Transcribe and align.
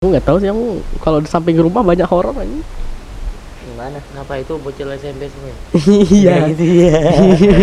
Aku 0.00 0.16
nggak 0.16 0.32
tahu 0.32 0.40
sih 0.40 0.48
aku 0.48 0.80
kalau 1.04 1.20
di 1.20 1.28
samping 1.28 1.60
rumah 1.60 1.84
banyak 1.84 2.08
horor 2.08 2.32
aja. 2.32 2.48
Gimana? 2.48 4.00
Kenapa 4.00 4.32
itu 4.40 4.56
bocil 4.56 4.88
SMP 4.96 5.28
semua? 5.28 5.52
Iya. 6.16 6.48
gitu 6.56 6.64
ya. 6.88 7.00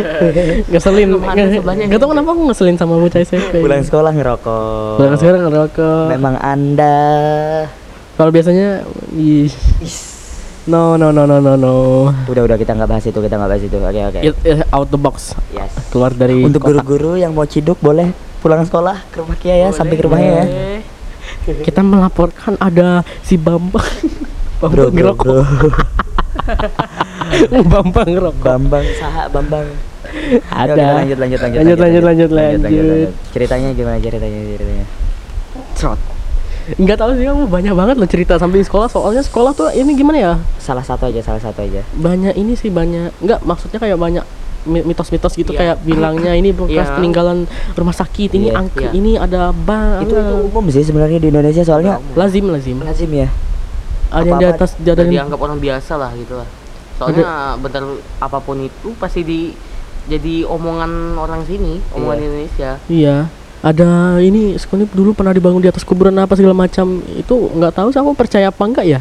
ngeselin. 0.70 1.18
Nggak 1.18 1.97
tahu 1.97 1.97
gitu. 1.97 2.05
kenapa 2.13 2.29
aku 2.38 2.42
ngeselin 2.46 2.78
sama 2.78 3.02
bocah 3.02 3.26
SMP. 3.26 3.58
Pulang 3.58 3.81
sekolah 3.81 4.13
ngerokok. 4.13 5.02
Pulang 5.02 5.18
sekarang 5.18 5.50
ngerokok. 5.50 6.13
Memang 6.13 6.38
Anda 6.38 6.97
Kalau 8.21 8.29
biasanya 8.29 8.85
ih, 9.17 9.49
no 10.69 10.94
no 10.94 11.10
no 11.10 11.26
no 11.26 11.42
no 11.42 11.58
no. 11.58 11.74
udah 12.29 12.54
udah 12.54 12.58
kita 12.62 12.78
nggak 12.78 12.85
bahas 12.85 13.06
itu, 13.10 13.17
kita 13.17 13.33
nggak 13.33 13.49
bahas 13.49 13.63
itu. 13.65 13.78
Oke 13.81 14.01
oke. 14.13 14.19
It, 14.22 14.35
it 14.46 14.62
out 14.69 14.94
the 14.94 15.01
box. 15.01 15.33
Yes. 15.49 15.74
Keluar 15.90 16.13
dari 16.13 16.45
Untuk 16.45 16.62
guru-guru 16.62 17.17
yang 17.17 17.34
mau 17.34 17.49
ciduk 17.49 17.81
boleh 17.81 18.13
pulang 18.45 18.62
sekolah 18.62 19.09
ke 19.09 19.26
rumah 19.26 19.34
Kia 19.41 19.58
ya, 19.58 19.70
samping 19.73 20.05
rumahnya 20.05 20.34
ya. 20.38 20.45
Kita 21.68 21.82
melaporkan 21.82 22.54
ada 22.58 23.02
si 23.22 23.36
Bambang. 23.36 23.86
Bro, 24.58 24.90
Bambang 24.90 24.90
bro, 24.90 24.90
ngerokok. 24.90 25.26
bro. 25.28 25.70
Bambang 27.72 28.10
ngerokok. 28.10 28.42
Bambang 28.42 28.86
Saha 28.98 29.30
Bambang. 29.30 29.68
Ada. 30.50 30.74
Oke, 30.74 30.82
lanjut, 30.82 31.18
lanjut, 31.20 31.40
lanjut, 31.40 31.58
Lanjut, 31.60 31.78
lanjut, 31.78 32.04
lanjut, 32.04 32.30
lanjut. 32.32 33.10
Ceritanya 33.30 33.70
gimana 33.72 33.98
ceritanya 34.00 34.40
ceritanya? 34.50 34.86
Trot. 35.76 36.00
Enggak 36.76 36.98
tahu 36.98 37.16
sih 37.16 37.24
kamu 37.24 37.48
banyak 37.48 37.72
banget 37.72 37.96
loh 37.96 38.10
cerita 38.10 38.34
samping 38.36 38.60
sekolah 38.60 38.90
soalnya 38.90 39.24
sekolah 39.24 39.54
tuh 39.54 39.72
ini 39.72 39.96
gimana 39.96 40.18
ya 40.18 40.34
Salah 40.58 40.84
satu 40.84 41.08
aja, 41.08 41.24
salah 41.24 41.40
satu 41.40 41.64
aja. 41.64 41.80
banyak 41.96 42.36
ini 42.36 42.60
sih 42.60 42.68
banyak 42.68 43.14
enggak 43.24 43.40
maksudnya 43.46 43.80
kayak 43.80 43.96
banyak 43.96 44.26
mitos-mitos 44.67 45.34
gitu 45.34 45.52
Iya. 45.52 45.59
kayak 45.73 45.76
bilangnya 45.81 46.31
ini 46.31 46.52
bekas 46.52 46.88
Iya. 46.88 46.95
peninggalan 46.95 47.48
rumah 47.73 47.91
sakit 47.91 48.30
ini 48.31 48.52
Iya. 48.52 48.59
angke 48.59 48.84
Iya. 48.84 48.91
ini 48.91 49.12
ada 49.16 49.49
bang 49.49 50.03
Itu 50.03 50.13
itu 50.13 50.35
umum 50.45 50.66
sih 50.67 50.84
sebenarnya 50.84 51.17
di 51.17 51.27
Indonesia 51.27 51.63
soalnya 51.63 52.03
lazim 52.13 52.45
lazim 52.48 52.77
lazim 52.80 53.09
ya. 53.09 53.27
ada 54.07 54.23
yang 54.23 54.40
di 54.40 54.48
atas 54.48 54.70
di 54.76 54.88
ada 54.88 55.03
yang 55.03 55.27
dianggap 55.27 55.40
orang 55.41 55.57
biasa 55.57 55.93
lah 55.95 56.12
gitu 56.13 56.35
lah. 56.35 56.48
Soalnya 56.96 57.27
bentar 57.55 57.84
apa 58.18 58.37
pun 58.40 58.57
itu 58.59 58.96
pasti 58.96 59.21
di 59.21 59.51
jadi 60.07 60.48
omongan 60.48 61.13
orang 61.13 61.43
sini, 61.43 61.84
omongan 61.91 62.15
Iya. 62.15 62.24
Indonesia. 62.24 62.70
iya 62.87 63.15
ada 63.59 64.15
ini 64.17 64.55
sekolah 64.55 64.79
ini 64.79 64.87
dulu 64.87 65.11
pernah 65.11 65.33
dibangun 65.33 65.59
di 65.59 65.67
atas 65.67 65.83
kuburan 65.83 66.15
apa 66.15 66.37
segala 66.37 66.53
macam 66.53 67.02
itu 67.11 67.35
nggak 67.52 67.73
tahu 67.73 67.87
sih 67.89 67.99
aku 67.99 68.13
percaya 68.13 68.47
apa 68.47 68.63
enggak 68.63 68.85
ya 68.87 68.99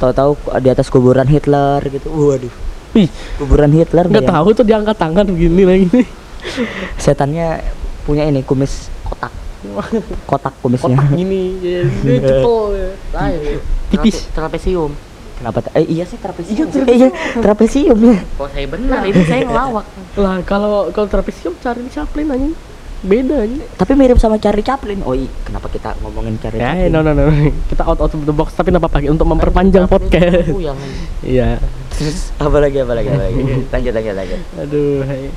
Tahu-tahu 0.00 0.32
di 0.64 0.68
atas 0.68 0.88
kuburan 0.88 1.28
Hitler 1.28 1.84
gitu. 1.86 2.08
Waduh. 2.08 2.48
Ih, 2.92 3.08
Kuburan 3.36 3.70
Hitler 3.70 4.04
nggak 4.04 4.24
ya. 4.24 4.30
tahu 4.30 4.48
tuh 4.50 4.64
diangkat 4.64 4.96
tangan 4.96 5.22
begini 5.24 5.62
lagi 5.62 5.86
Setannya 6.96 7.62
punya 8.02 8.24
ini 8.24 8.40
kumis 8.40 8.88
kotak. 9.02 9.30
Kotak 10.24 10.54
kumisnya. 10.58 10.96
kotak 10.96 11.12
gini 11.12 11.54
ya, 11.60 11.84
dia 12.00 12.18
cepol 12.32 12.72
ya. 12.72 12.90
Lain. 13.12 13.60
Tipis. 13.88 14.26
Trape- 14.26 14.56
Trapesium. 14.56 14.90
Kenapa? 15.36 15.64
Eh 15.72 15.86
iya 15.86 16.04
sih 16.04 16.16
trapesium. 16.16 16.68
sih. 16.68 16.80
Eh, 16.82 16.96
iya, 16.96 17.08
trapesium 17.38 17.96
ya. 17.96 18.16
Kok 18.34 18.48
saya 18.50 18.66
benar 18.66 19.00
ini 19.04 19.22
saya 19.22 19.42
ngelawak. 19.42 19.86
lah 20.16 20.36
kalau 20.42 20.88
kalau 20.90 21.06
trapesium 21.06 21.54
cari 21.56 21.80
di 21.80 21.90
Chaplin 21.90 22.26
aja 22.26 22.48
beda 23.00 23.36
aja 23.40 23.64
Tapi 23.74 23.92
mirip 23.92 24.16
sama 24.16 24.36
Charlie 24.36 24.60
Chaplin. 24.60 25.00
Oh 25.02 25.12
iya, 25.12 25.24
kenapa 25.40 25.66
kita 25.66 25.96
ngomongin 25.98 26.36
Charlie 26.36 26.58
Ya, 26.58 26.76
Chaplin? 26.76 26.90
no, 26.90 27.00
no, 27.00 27.12
no, 27.12 27.24
kita 27.70 27.82
out 27.82 27.96
out 27.98 28.10
of 28.10 28.22
the 28.22 28.30
box, 28.30 28.52
tapi 28.52 28.68
apa 28.70 28.84
pakai 28.84 29.08
untuk 29.08 29.24
memperpanjang 29.24 29.86
podcast. 29.86 30.52
Yang 30.52 30.76
Iya. 31.32 31.56
Terus 31.90 32.28
apa 32.44 32.56
lagi 32.56 32.76
apa 32.78 32.92
lagi 32.92 33.08
apa 33.08 33.22
lagi? 33.22 33.40
lanjut 33.66 33.92
lanjut 33.92 34.14
lanjut. 34.14 34.40
Aduh, 34.58 34.96
hai. 35.04 35.28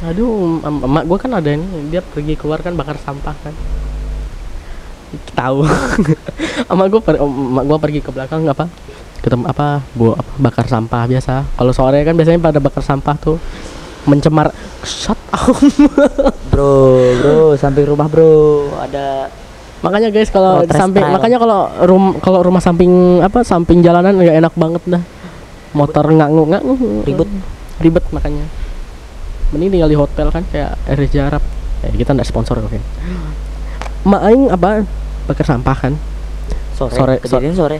Aduh, 0.00 0.30
em- 0.60 0.82
emak 0.84 1.04
gua 1.04 1.18
kan 1.18 1.32
ada 1.32 1.50
ini, 1.50 1.66
dia 1.88 1.98
pergi 1.98 2.34
keluar 2.34 2.62
kan 2.62 2.72
bakar 2.72 2.94
sampah 2.96 3.34
kan. 3.34 3.54
Tahu. 5.34 5.58
emak 6.68 6.86
gua 6.88 7.00
per, 7.00 7.14
emak 7.18 7.64
gua 7.64 7.78
pergi 7.78 7.98
ke 7.98 8.10
belakang 8.10 8.46
apa? 8.46 8.70
Ketemu 9.18 9.50
apa? 9.50 9.82
Gua 9.92 10.14
apa, 10.14 10.30
bakar 10.38 10.70
sampah 10.70 11.02
biasa. 11.04 11.42
Kalau 11.50 11.72
sore 11.72 12.02
kan 12.02 12.14
biasanya 12.14 12.38
pada 12.38 12.60
bakar 12.60 12.80
sampah 12.80 13.16
tuh 13.16 13.36
mencemar 14.08 14.50
shut 14.82 15.20
up. 15.30 15.52
Bro, 16.52 16.72
bro, 17.22 17.54
samping 17.54 17.86
rumah 17.86 18.10
bro 18.10 18.66
ada 18.82 19.30
makanya 19.78 20.10
guys 20.10 20.26
kalau 20.26 20.66
samping 20.66 21.06
style. 21.06 21.14
makanya 21.14 21.38
kalau 21.38 21.60
rum 21.86 22.04
kalau 22.18 22.42
rumah 22.42 22.58
samping 22.58 23.22
apa 23.22 23.46
samping 23.46 23.78
jalanan 23.78 24.18
nggak 24.18 24.42
enak 24.42 24.54
banget 24.58 24.82
dah 24.90 25.02
motor 25.70 26.02
ngangu 26.10 26.50
ngangu 26.50 26.74
Ribet. 27.06 27.30
ribet 27.78 28.04
makanya 28.10 28.42
mending 29.54 29.78
tinggal 29.78 29.86
di 29.86 29.94
hotel 29.94 30.34
kan 30.34 30.42
kayak 30.50 30.74
RJ 30.90 31.14
Arab 31.30 31.44
eh 31.86 31.94
kita 31.94 32.10
nggak 32.10 32.26
sponsor 32.26 32.58
oke 32.58 32.74
mak 34.10 34.22
aing 34.26 34.50
apa 34.50 34.82
bakar 35.30 35.46
sampah 35.46 35.76
kan 35.78 35.94
sore. 36.74 36.94
Sore, 36.94 37.16
Kejadian 37.22 37.54
sore. 37.54 37.78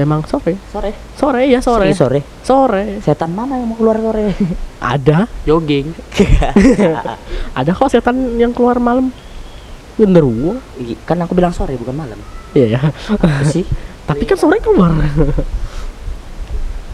Emang 0.00 0.24
sore 0.24 0.56
Sore. 0.66 0.90
sore 1.14 1.42
ya 1.44 1.58
sore 1.58 1.86
Serius 1.86 1.98
sore. 1.98 2.20
sore 2.40 2.84
Setan 2.98 3.30
mana 3.30 3.54
yang 3.54 3.66
mau 3.66 3.76
keluar 3.76 3.96
sore? 3.96 4.32
ada 4.78 5.28
jogging. 5.44 5.92
ada 7.58 7.70
kok 7.70 7.86
setan 7.86 8.16
yang 8.34 8.50
keluar 8.50 8.76
malam 8.76 9.12
genderuwo 9.94 10.56
kan 11.04 11.18
aku 11.18 11.32
bilang 11.32 11.50
sore 11.50 11.74
bukan 11.74 11.92
malam. 11.94 12.16
iya 12.50 12.74
ya 12.74 12.80
Apa 13.06 13.44
sih? 13.44 13.62
tapi 14.08 14.24
kan 14.24 14.34
sore 14.34 14.58
keluar 14.58 14.90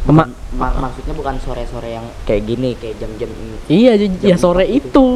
emak 0.07 0.29
Ma- 0.53 0.73
maksudnya 0.73 1.13
bukan 1.13 1.37
sore-sore 1.37 1.93
yang 1.93 2.07
kayak 2.23 2.47
gini, 2.47 2.73
kayak 2.73 2.97
jam-jam 2.97 3.29
Iya, 3.67 3.93
j- 3.99 4.09
ya 4.25 4.33
Jam 4.33 4.39
sore 4.41 4.65
gitu. 4.65 4.81
itu. 4.81 5.07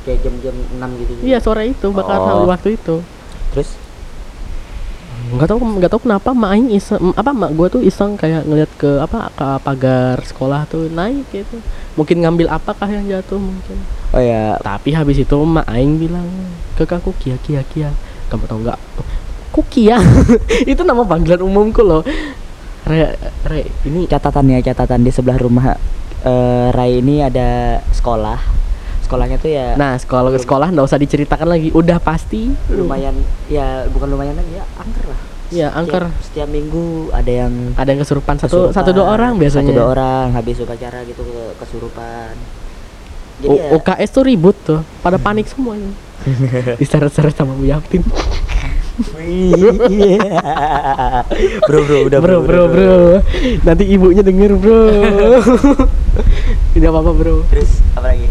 kayak 0.00 0.18
jam-jam 0.20 0.56
6 0.74 0.90
gitu. 0.98 1.12
Iya, 1.22 1.38
sore 1.38 1.62
itu 1.68 1.86
bakar 1.92 2.16
Oh. 2.18 2.48
waktu 2.48 2.74
itu. 2.74 3.04
Terus 3.52 3.76
Nggak 5.30 5.48
tahu 5.54 5.58
nggak 5.78 5.90
tahu 5.94 6.00
kenapa 6.10 6.34
mak 6.34 6.50
aing 6.58 6.74
iseng 6.74 7.14
apa 7.14 7.30
mak 7.30 7.54
gua 7.54 7.70
tuh 7.70 7.82
iseng 7.86 8.18
kayak 8.18 8.42
ngeliat 8.50 8.70
ke 8.74 8.98
apa 8.98 9.30
ke 9.30 9.46
pagar 9.62 10.18
sekolah 10.26 10.66
tuh 10.66 10.90
naik 10.90 11.26
gitu. 11.30 11.62
Mungkin 11.94 12.26
ngambil 12.26 12.50
apakah 12.50 12.90
yang 12.90 13.06
jatuh 13.06 13.38
mungkin. 13.38 13.78
oh 14.10 14.18
ya, 14.18 14.58
Tapi 14.58 14.90
habis 14.90 15.22
itu 15.22 15.38
mak 15.46 15.70
aing 15.70 16.02
bilang 16.02 16.26
ke 16.74 16.82
aku 16.82 17.14
kia 17.22 17.38
kia 17.46 17.62
kia. 17.70 17.94
Kamu 18.26 18.50
tahu 18.50 18.58
nggak? 18.66 18.78
Kukia. 19.54 19.98
itu 20.72 20.82
nama 20.82 21.02
panggilan 21.06 21.42
umumku 21.42 21.82
loh. 21.82 22.02
Re, 22.86 23.14
re, 23.46 23.60
ini 23.86 24.06
catatan 24.10 24.50
ya, 24.50 24.58
catatan 24.62 25.04
di 25.04 25.10
sebelah 25.12 25.38
rumah 25.38 25.76
eh, 26.24 26.68
Rai 26.72 27.02
ini 27.02 27.22
ada 27.22 27.78
sekolah. 27.94 28.38
Sekolahnya 29.10 29.42
tuh 29.42 29.50
ya 29.50 29.74
nah 29.74 29.98
sekolah 29.98 30.30
sekolah 30.38 30.70
nggak 30.70 30.86
usah 30.86 30.94
diceritakan 30.96 31.50
lagi. 31.50 31.74
Udah 31.74 31.98
pasti. 31.98 32.46
lumayan 32.70 33.18
ya 33.50 33.90
bukan 33.90 34.06
lumayan 34.06 34.38
lagi 34.38 34.54
ya 34.54 34.62
angker 34.78 35.04
lah. 35.10 35.18
ya 35.50 35.66
Setiap- 35.66 35.74
angker. 35.74 36.04
Setiap 36.22 36.48
minggu 36.48 37.10
ada 37.10 37.32
yang 37.42 37.52
ada 37.74 37.90
yang 37.90 38.00
kesurupan 38.00 38.38
satu 38.38 38.70
kesurupan, 38.70 38.76
satu 38.78 38.90
dua 38.94 39.06
orang 39.10 39.34
biasanya. 39.34 39.66
Satu 39.66 39.74
dua 39.74 39.86
orang 39.90 40.26
habis 40.30 40.62
upacara 40.62 41.02
gitu 41.02 41.26
ke 41.26 41.42
kesurupan. 41.58 42.38
Jadi 43.42 43.56
ya, 43.58 43.74
UKS 43.74 44.10
tuh 44.12 44.22
ribut 44.22 44.54
tuh 44.62 44.80
pada 45.00 45.18
panik 45.18 45.50
semuanya 45.50 45.90
diseret-seret 46.80 47.32
sama 47.32 47.56
Bu 47.56 47.66
Yaptin 47.66 48.04
bro 51.64 51.80
bro 51.88 51.98
udah 52.04 52.20
bro 52.20 52.38
bro 52.44 52.62
bro 52.68 52.94
nanti 53.64 53.88
ibunya 53.88 54.20
denger 54.20 54.60
bro. 54.60 54.80
Tidak 56.76 56.88
apa-apa 56.92 57.10
bro. 57.16 57.36
Terus 57.48 57.80
apa 57.96 58.12
lagi? 58.12 58.28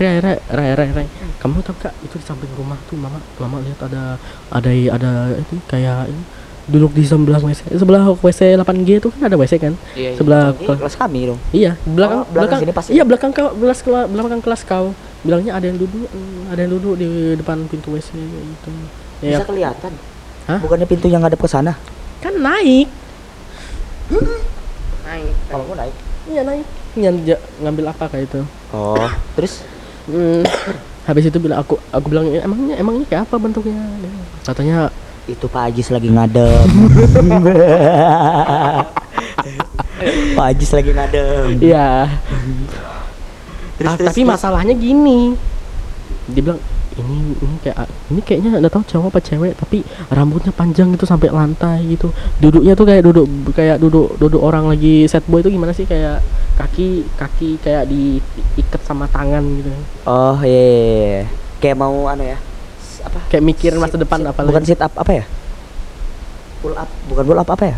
Rai 0.00 0.16
Rai 0.18 0.36
Rai 0.48 0.70
Rai 0.74 0.88
Rai 0.94 1.06
kamu 1.36 1.60
tahu 1.60 1.76
gak 1.78 1.92
itu 2.00 2.16
di 2.16 2.24
samping 2.24 2.48
rumah 2.52 2.80
tuh 2.84 2.96
mama 2.96 3.20
mama 3.36 3.60
lihat 3.60 3.80
ada 3.82 4.16
ada 4.48 4.70
ada 4.90 5.10
itu 5.34 5.60
kayak 5.66 6.08
ini 6.08 6.22
duduk 6.66 6.92
di 6.92 7.02
sebelah 7.02 7.36
WC 7.36 7.74
sebelah 7.74 8.08
WC 8.14 8.40
8G 8.56 8.88
itu 8.96 9.08
kan 9.10 9.26
ada 9.26 9.34
WC 9.34 9.58
kan 9.58 9.74
Iya, 9.92 10.00
iya. 10.06 10.16
sebelah 10.16 10.54
ke- 10.54 10.78
kelas 10.78 10.94
kami 10.94 11.20
dong. 11.26 11.40
iya 11.50 11.74
belakang 11.84 12.20
Oh, 12.20 12.30
belakang 12.30 12.58
sini 12.60 12.72
pasti. 12.72 12.90
iya 12.92 13.02
belakang 13.02 13.30
kau 13.30 13.50
kelas 13.52 13.80
belakang 14.06 14.40
kelas 14.40 14.62
kau 14.62 14.94
bilangnya 15.20 15.52
ada 15.52 15.66
yang 15.66 15.76
duduk 15.76 16.06
ada 16.46 16.60
yang 16.60 16.72
duduk 16.72 16.94
di 16.96 17.08
depan 17.34 17.66
pintu 17.66 17.90
WC 17.90 18.14
gitu 18.14 18.70
ya 19.20 19.36
Bisa 19.36 19.44
kelihatan. 19.44 19.92
Hah? 20.46 20.58
Bukannya 20.58 20.86
pintu 20.86 21.06
yang 21.06 21.20
ngadep 21.20 21.36
ke 21.36 21.46
sana? 21.46 21.76
kan 22.18 22.32
naik 22.34 22.88
Naik. 25.02 25.34
Kalau 25.46 25.64
mau 25.64 25.74
naik. 25.74 25.94
iya 26.26 26.42
naik 26.42 26.66
Nyan- 26.92 27.22
ngambil 27.58 27.84
apa 27.88 28.04
kayak 28.06 28.24
itu 28.26 28.40
Oh, 28.70 29.10
terus 29.34 29.66
Hmm, 30.10 30.42
habis 31.04 31.24
itu 31.24 31.38
bilang 31.38 31.58
aku 31.58 31.74
aku 31.88 32.06
bilang 32.06 32.26
"Ya, 32.26 32.42
emangnya 32.42 32.74
emangnya 32.76 33.04
kayak 33.06 33.22
apa 33.24 33.34
bentuknya 33.36 33.76
katanya 34.42 34.76
itu 35.24 35.44
Pak 35.46 35.62
Ajis 35.68 35.88
lagi 35.88 36.08
ngadem. 36.08 36.66
Pak 40.34 40.44
Ajis 40.48 40.70
lagi 40.70 40.90
ngadem. 40.90 41.44
iya 41.60 42.08
Terus, 43.76 43.86
Ah, 43.86 43.94
terus, 43.96 44.06
tapi 44.10 44.20
terus. 44.20 44.28
masalahnya 44.28 44.74
gini 44.74 45.34
dia 46.26 46.40
bilang 46.42 46.58
ini 47.00 47.32
ini 47.34 47.56
kayak 47.64 47.76
ini 48.12 48.20
kayaknya 48.20 48.48
nggak 48.60 48.72
tahu 48.72 48.84
cowok 48.84 49.08
apa 49.10 49.20
cewek 49.24 49.52
tapi 49.56 49.78
rambutnya 50.12 50.52
panjang 50.52 50.92
gitu 50.92 51.08
sampai 51.08 51.32
lantai 51.32 51.82
gitu. 51.88 52.12
Duduknya 52.38 52.76
tuh 52.76 52.84
kayak 52.84 53.02
duduk 53.08 53.26
kayak 53.56 53.80
duduk 53.80 54.20
duduk 54.20 54.40
orang 54.44 54.68
lagi 54.68 55.08
set 55.08 55.24
boy 55.24 55.40
itu 55.40 55.48
gimana 55.48 55.72
sih? 55.72 55.88
Kayak 55.88 56.20
kaki 56.60 57.08
kaki 57.16 57.56
kayak 57.58 57.88
diikat 57.88 58.84
sama 58.84 59.08
tangan 59.08 59.40
gitu. 59.58 59.72
Oh 60.04 60.36
iya, 60.44 60.52
iya, 60.52 60.84
iya. 60.84 61.22
kayak 61.58 61.76
mau 61.80 62.04
anu 62.06 62.24
ya? 62.24 62.38
apa? 63.00 63.18
Kayak 63.32 63.44
mikirin 63.48 63.80
masa 63.80 63.96
Sit- 63.96 64.04
depan 64.04 64.20
sit- 64.20 64.28
apa 64.28 64.40
bukan 64.44 64.62
lagi? 64.62 64.70
sit 64.70 64.80
up 64.84 64.92
apa 64.92 65.12
ya? 65.12 65.24
Pull 66.60 66.76
up 66.76 66.90
bukan 67.08 67.22
pull 67.24 67.40
up 67.40 67.48
apa 67.48 67.64
ya? 67.64 67.76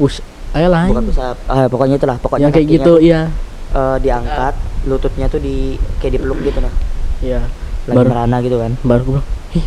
Push 0.00 0.24
ayo 0.54 0.68
lah. 0.72 0.88
Bukan 0.88 1.04
push 1.12 1.20
up. 1.20 1.36
Ah, 1.50 1.68
pokoknya 1.68 2.00
itulah 2.00 2.16
pokoknya 2.16 2.48
yang 2.48 2.54
kayak 2.54 2.68
gitu 2.72 2.92
tuh, 2.96 2.98
iya. 3.02 3.28
eh, 3.76 3.96
diangkat 4.00 4.54
lututnya 4.88 5.26
tuh 5.28 5.40
di 5.40 5.76
kayak 6.00 6.16
dipeluk 6.16 6.40
gitu 6.40 6.60
nah. 6.64 6.72
Iya 7.20 7.40
lagi 7.84 7.96
Baru- 7.96 8.10
merana 8.10 8.36
gitu 8.40 8.56
kan. 8.56 8.72
baru 8.80 9.02
gue 9.02 9.12
bilang 9.14 9.26
ih 9.54 9.66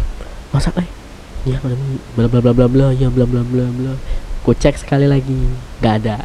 masak 0.50 0.74
eh 0.78 0.88
iya 1.46 1.58
Mi. 1.64 1.98
bla 2.14 2.26
bla 2.26 2.40
bla 2.40 2.52
bla 2.52 2.68
bla 2.68 2.88
ya 2.92 3.08
bla 3.08 3.24
bla 3.24 3.42
bla 3.42 3.66
bla. 3.68 3.94
Ku 4.42 4.52
cek 4.52 4.76
sekali 4.78 5.06
lagi 5.06 5.36
nggak 5.80 5.94
ada. 5.98 6.24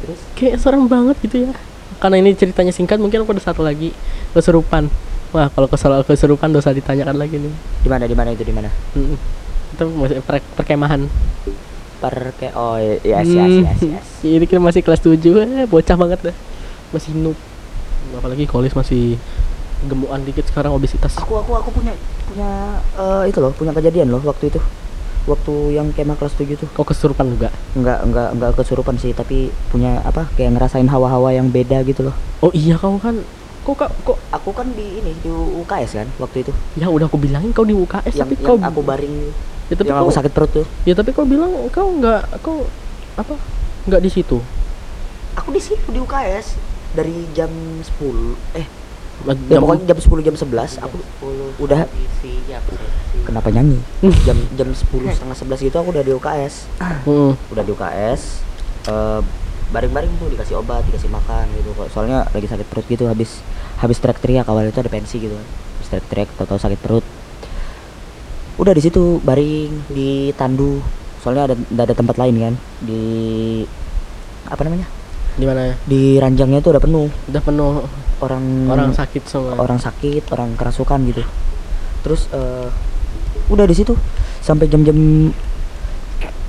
Terus? 0.00 0.20
Kayak 0.34 0.56
serem 0.58 0.84
banget 0.84 1.16
gitu 1.20 1.36
ya. 1.44 1.52
Karena 1.96 2.16
ini 2.18 2.34
ceritanya 2.34 2.70
singkat 2.70 2.98
mungkin 2.98 3.22
aku 3.22 3.32
ada 3.32 3.42
satu 3.42 3.62
lagi 3.62 3.94
keserupan. 4.30 4.90
Wah 5.30 5.48
kalau 5.48 5.66
kesel 5.66 5.94
keserupan 6.02 6.50
dosa 6.50 6.70
ditanyakan 6.70 7.16
lagi 7.16 7.38
nih. 7.38 7.54
Di 7.80 7.88
mana 7.88 8.04
di 8.04 8.14
mana 8.14 8.30
itu 8.30 8.42
di 8.42 8.52
mana? 8.52 8.70
Mm. 8.94 9.16
itu 9.74 9.84
masih 9.90 10.18
per- 10.20 10.50
perkemahan. 10.54 11.10
Per 11.98 12.14
kayak 12.36 12.54
oh 12.54 12.78
yes 12.78 13.26
yes 13.26 13.26
Hmm. 13.26 13.64
yes 13.64 13.80
yes. 13.82 14.06
Ini 14.22 14.44
kita 14.44 14.58
masih 14.58 14.80
kelas 14.80 15.00
7 15.00 15.18
eh, 15.36 15.66
bocah 15.66 15.96
banget 15.96 16.20
dah. 16.24 16.36
Masih 16.90 17.10
noob 17.12 17.34
apalagi 18.12 18.44
kolis 18.44 18.76
masih 18.76 19.16
gemukan 19.84 20.20
dikit 20.24 20.44
sekarang 20.48 20.72
obesitas. 20.72 21.16
Aku 21.20 21.36
aku 21.40 21.56
aku 21.56 21.70
punya 21.72 21.92
punya 22.28 22.80
eh, 22.96 23.22
itu 23.28 23.38
loh 23.40 23.52
punya 23.52 23.72
kejadian 23.72 24.12
loh 24.12 24.22
waktu 24.24 24.48
itu. 24.52 24.60
Waktu 25.24 25.80
yang 25.80 25.88
kemah 25.96 26.20
kelas 26.20 26.36
7 26.36 26.52
tuh. 26.60 26.68
Kau 26.76 26.84
kesurupan 26.84 27.24
juga 27.32 27.48
nggak 27.72 27.98
nggak 28.12 28.28
nggak 28.36 28.50
kesurupan 28.60 29.00
sih 29.00 29.16
tapi 29.16 29.48
punya 29.72 30.04
apa 30.04 30.28
kayak 30.36 30.60
ngerasain 30.60 30.88
hawa-hawa 30.88 31.32
yang 31.32 31.48
beda 31.48 31.80
gitu 31.88 32.08
loh. 32.08 32.16
Oh 32.44 32.52
iya 32.52 32.76
kau 32.76 33.00
kan 33.00 33.24
kok 33.64 33.80
kau 33.80 33.88
kok 33.88 34.18
aku 34.28 34.52
kan 34.52 34.68
di 34.76 35.00
ini 35.00 35.16
di 35.24 35.32
UKS 35.32 36.04
kan 36.04 36.08
waktu 36.20 36.44
itu. 36.44 36.52
Ya 36.76 36.92
udah 36.92 37.08
aku 37.08 37.16
bilangin 37.16 37.56
kau 37.56 37.64
di 37.64 37.72
UKS 37.72 38.12
yang, 38.12 38.28
tapi 38.28 38.36
yang 38.36 38.44
kau 38.44 38.56
aku 38.60 38.80
baring 38.84 39.14
ya, 39.72 39.74
tapi 39.80 39.88
yang 39.88 39.96
kau 39.96 40.04
aku 40.08 40.12
sakit 40.12 40.32
perut 40.36 40.50
tuh. 40.52 40.66
Ya 40.84 40.92
tapi 40.92 41.16
kau 41.16 41.24
bilang 41.24 41.52
kau 41.72 41.88
nggak 41.88 42.44
kau 42.44 42.68
apa 43.16 43.40
nggak 43.88 44.04
di 44.04 44.10
situ? 44.12 44.44
Aku 45.40 45.48
di 45.56 45.60
situ 45.64 45.88
di 45.88 46.00
UKS 46.04 46.73
dari 46.94 47.26
jam 47.30 47.50
10 47.82 48.38
eh 48.54 48.66
ya 49.22 49.32
jam 49.48 49.60
pokoknya 49.62 49.84
jam 49.86 49.98
10 49.98 50.26
jam 50.26 50.34
11 50.34 50.78
aku 50.80 50.96
udah- 51.58 51.86
siap 52.20 52.62
kenapa 53.22 53.48
nyanyi? 53.48 53.78
Jam 54.22 54.38
jam 54.54 54.68
10 54.68 55.10
setengah 55.10 55.36
11 55.36 55.60
gitu 55.60 55.76
aku 55.76 55.90
udah 55.90 56.02
di 56.02 56.12
UKS 56.12 56.54
Mm. 57.04 57.32
udah 57.50 57.62
di 57.62 57.70
UKS 57.70 58.22
eh, 58.84 59.20
bareng-bareng 59.66 60.12
tuh 60.18 60.28
dikasih 60.28 60.54
obat 60.56 60.84
dikasih 60.84 61.08
makan 61.08 61.50
gitu 61.52 61.74
kok. 61.74 61.88
Soalnya 61.90 62.28
lagi 62.28 62.46
sakit 62.46 62.62
perut 62.64 62.86
gitu 62.86 63.04
habis 63.04 63.40
habis 63.76 63.98
teriak-teriak 63.98 64.46
awal 64.46 64.62
itu 64.62 64.76
ada 64.76 64.88
pensi 64.88 65.18
gitu 65.18 65.34
kan. 65.34 65.46
Habis 65.74 65.88
teriak-teriak 65.88 66.28
tahu-tahu 66.36 66.60
sakit 66.60 66.78
perut. 66.78 67.04
Udah 68.54 68.70
di 68.70 68.82
situ 68.82 69.18
baring 69.20 69.88
di 69.88 70.10
tandu. 70.32 70.78
Soalnya 71.18 71.50
ada 71.50 71.54
ada 71.56 71.94
tempat 71.96 72.14
lain 72.14 72.36
kan 72.38 72.54
di 72.80 73.02
apa 74.44 74.60
namanya 74.62 74.84
di 75.34 75.44
mana? 75.44 75.60
Ya 75.70 75.74
di 75.86 76.02
ranjangnya 76.22 76.62
itu 76.62 76.70
udah 76.70 76.82
penuh. 76.82 77.08
Udah 77.30 77.42
penuh. 77.42 77.72
Orang 78.22 78.44
orang 78.70 78.90
sakit 78.94 79.22
semua. 79.26 79.58
orang 79.58 79.78
sakit 79.82 80.22
orang 80.30 80.54
kerasukan 80.54 80.98
gitu. 81.10 81.22
Terus 82.06 82.30
eh, 82.30 82.68
udah 83.50 83.64
di 83.66 83.74
situ. 83.74 83.94
Sampai 84.44 84.68
jam-jam 84.70 85.32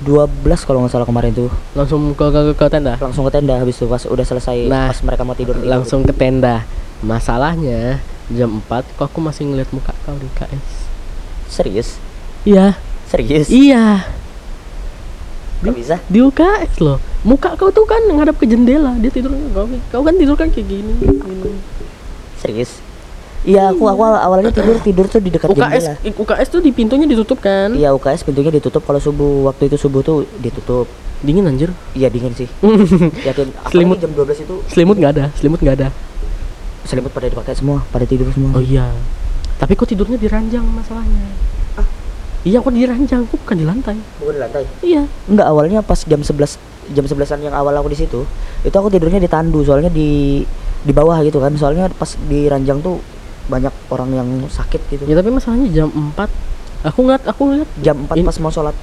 12 0.04 0.66
kalau 0.68 0.84
nggak 0.84 0.92
salah 0.92 1.08
kemarin 1.08 1.32
tuh. 1.32 1.50
Langsung 1.72 2.12
ke, 2.12 2.26
ke, 2.28 2.40
ke 2.52 2.66
tenda? 2.68 2.94
Langsung 3.00 3.24
ke 3.26 3.32
tenda 3.32 3.56
habis 3.56 3.80
itu 3.80 3.88
pas 3.88 4.04
udah 4.04 4.24
selesai 4.24 4.68
Nah, 4.68 4.92
pas 4.92 5.00
mereka 5.00 5.22
mau 5.24 5.32
tidur 5.32 5.56
tidur. 5.56 5.68
langsung 5.68 6.04
ke 6.04 6.12
tenda. 6.12 6.62
Masalahnya 7.00 8.00
jam 8.32 8.60
4 8.64 8.96
kok 8.96 9.06
aku 9.08 9.18
masih 9.22 9.48
ngeliat 9.48 9.70
muka 9.72 9.94
kau 10.04 10.16
di 10.18 10.28
KS 10.36 10.86
serius? 11.48 11.88
Iya. 12.44 12.74
Serius? 13.06 13.46
Iya. 13.48 14.02
Kok 15.62 15.72
bisa? 15.72 15.96
di 16.12 16.20
UKS 16.20 16.84
loh 16.84 17.00
muka 17.26 17.58
kau 17.58 17.68
tuh 17.68 17.82
kan 17.82 17.98
ngadap 18.06 18.38
ke 18.38 18.46
jendela 18.46 18.94
dia 18.96 19.10
tidur 19.10 19.34
kau, 19.50 19.66
kau 19.90 20.02
kan 20.02 20.14
tidur 20.14 20.38
kan 20.38 20.46
kayak 20.46 20.62
gini, 20.64 20.94
gini. 21.02 21.50
serius? 22.38 22.78
Iya 23.42 23.70
aku 23.70 23.86
aku 23.86 24.02
awal- 24.02 24.22
awalnya 24.22 24.50
tidur 24.50 24.78
tidur 24.80 25.06
tuh 25.06 25.18
di 25.18 25.30
dekat 25.30 25.50
UKS 25.50 25.58
jendela. 25.86 26.14
UKS 26.18 26.48
tuh 26.48 26.60
di 26.62 26.70
pintunya 26.70 27.06
ditutup 27.06 27.38
kan? 27.38 27.74
Iya 27.74 27.94
UKS 27.94 28.22
pintunya 28.22 28.50
ditutup. 28.50 28.82
Kalau 28.82 28.98
subuh 28.98 29.46
waktu 29.46 29.66
itu 29.66 29.76
subuh 29.76 30.02
tuh 30.02 30.26
ditutup. 30.38 30.86
Dingin 31.22 31.46
anjir? 31.46 31.70
Iya 31.94 32.10
dingin 32.10 32.34
sih. 32.34 32.46
Yakin 33.26 33.54
Selimut. 33.70 33.98
jam 33.98 34.10
12 34.12 34.42
itu 34.42 34.54
selimut 34.66 34.94
nggak 34.94 35.12
ada 35.14 35.24
selimut 35.34 35.58
nggak 35.58 35.76
ada. 35.78 35.88
Selimut 36.86 37.10
pada 37.10 37.26
dipakai 37.26 37.54
semua 37.54 37.82
pada 37.90 38.02
tidur 38.02 38.30
semua. 38.30 38.54
Oh 38.54 38.62
iya. 38.62 38.90
Tapi 39.56 39.74
kok 39.74 39.88
tidurnya 39.88 40.18
di 40.18 40.26
ranjang 40.26 40.66
masalahnya? 40.66 41.14
Ah. 41.14 41.55
Iya 42.46 42.62
kok 42.62 42.70
di 42.70 42.86
ranjang 42.86 43.26
kok 43.26 43.42
bukan 43.42 43.56
di 43.58 43.66
lantai. 43.66 43.96
Bukan 44.22 44.32
di 44.38 44.40
lantai? 44.40 44.62
Iya. 44.86 45.02
Enggak 45.26 45.46
awalnya 45.50 45.82
pas 45.82 45.98
jam 46.06 46.22
11 46.22 46.94
jam 46.94 47.02
11-an 47.02 47.42
yang 47.42 47.54
awal 47.58 47.74
aku 47.74 47.90
di 47.90 47.98
situ 47.98 48.22
itu 48.62 48.70
aku 48.70 48.86
tidurnya 48.86 49.18
di 49.18 49.26
tandu 49.26 49.66
soalnya 49.66 49.90
di 49.90 50.40
di 50.86 50.92
bawah 50.94 51.18
gitu 51.26 51.42
kan. 51.42 51.50
Soalnya 51.58 51.90
pas 51.90 52.14
di 52.30 52.46
ranjang 52.46 52.78
tuh 52.78 53.02
banyak 53.50 53.74
orang 53.90 54.10
yang 54.14 54.28
sakit 54.46 54.78
gitu. 54.94 55.02
Ya 55.10 55.18
tapi 55.18 55.34
masalahnya 55.34 55.66
jam 55.74 55.90
4 55.90 56.86
aku 56.86 56.98
ngeliat 57.02 57.22
aku 57.26 57.40
ngeliat 57.50 57.70
jam 57.82 57.96
4 58.06 58.14
In- 58.22 58.26
pas 58.30 58.38
mau 58.38 58.54
sholat. 58.54 58.76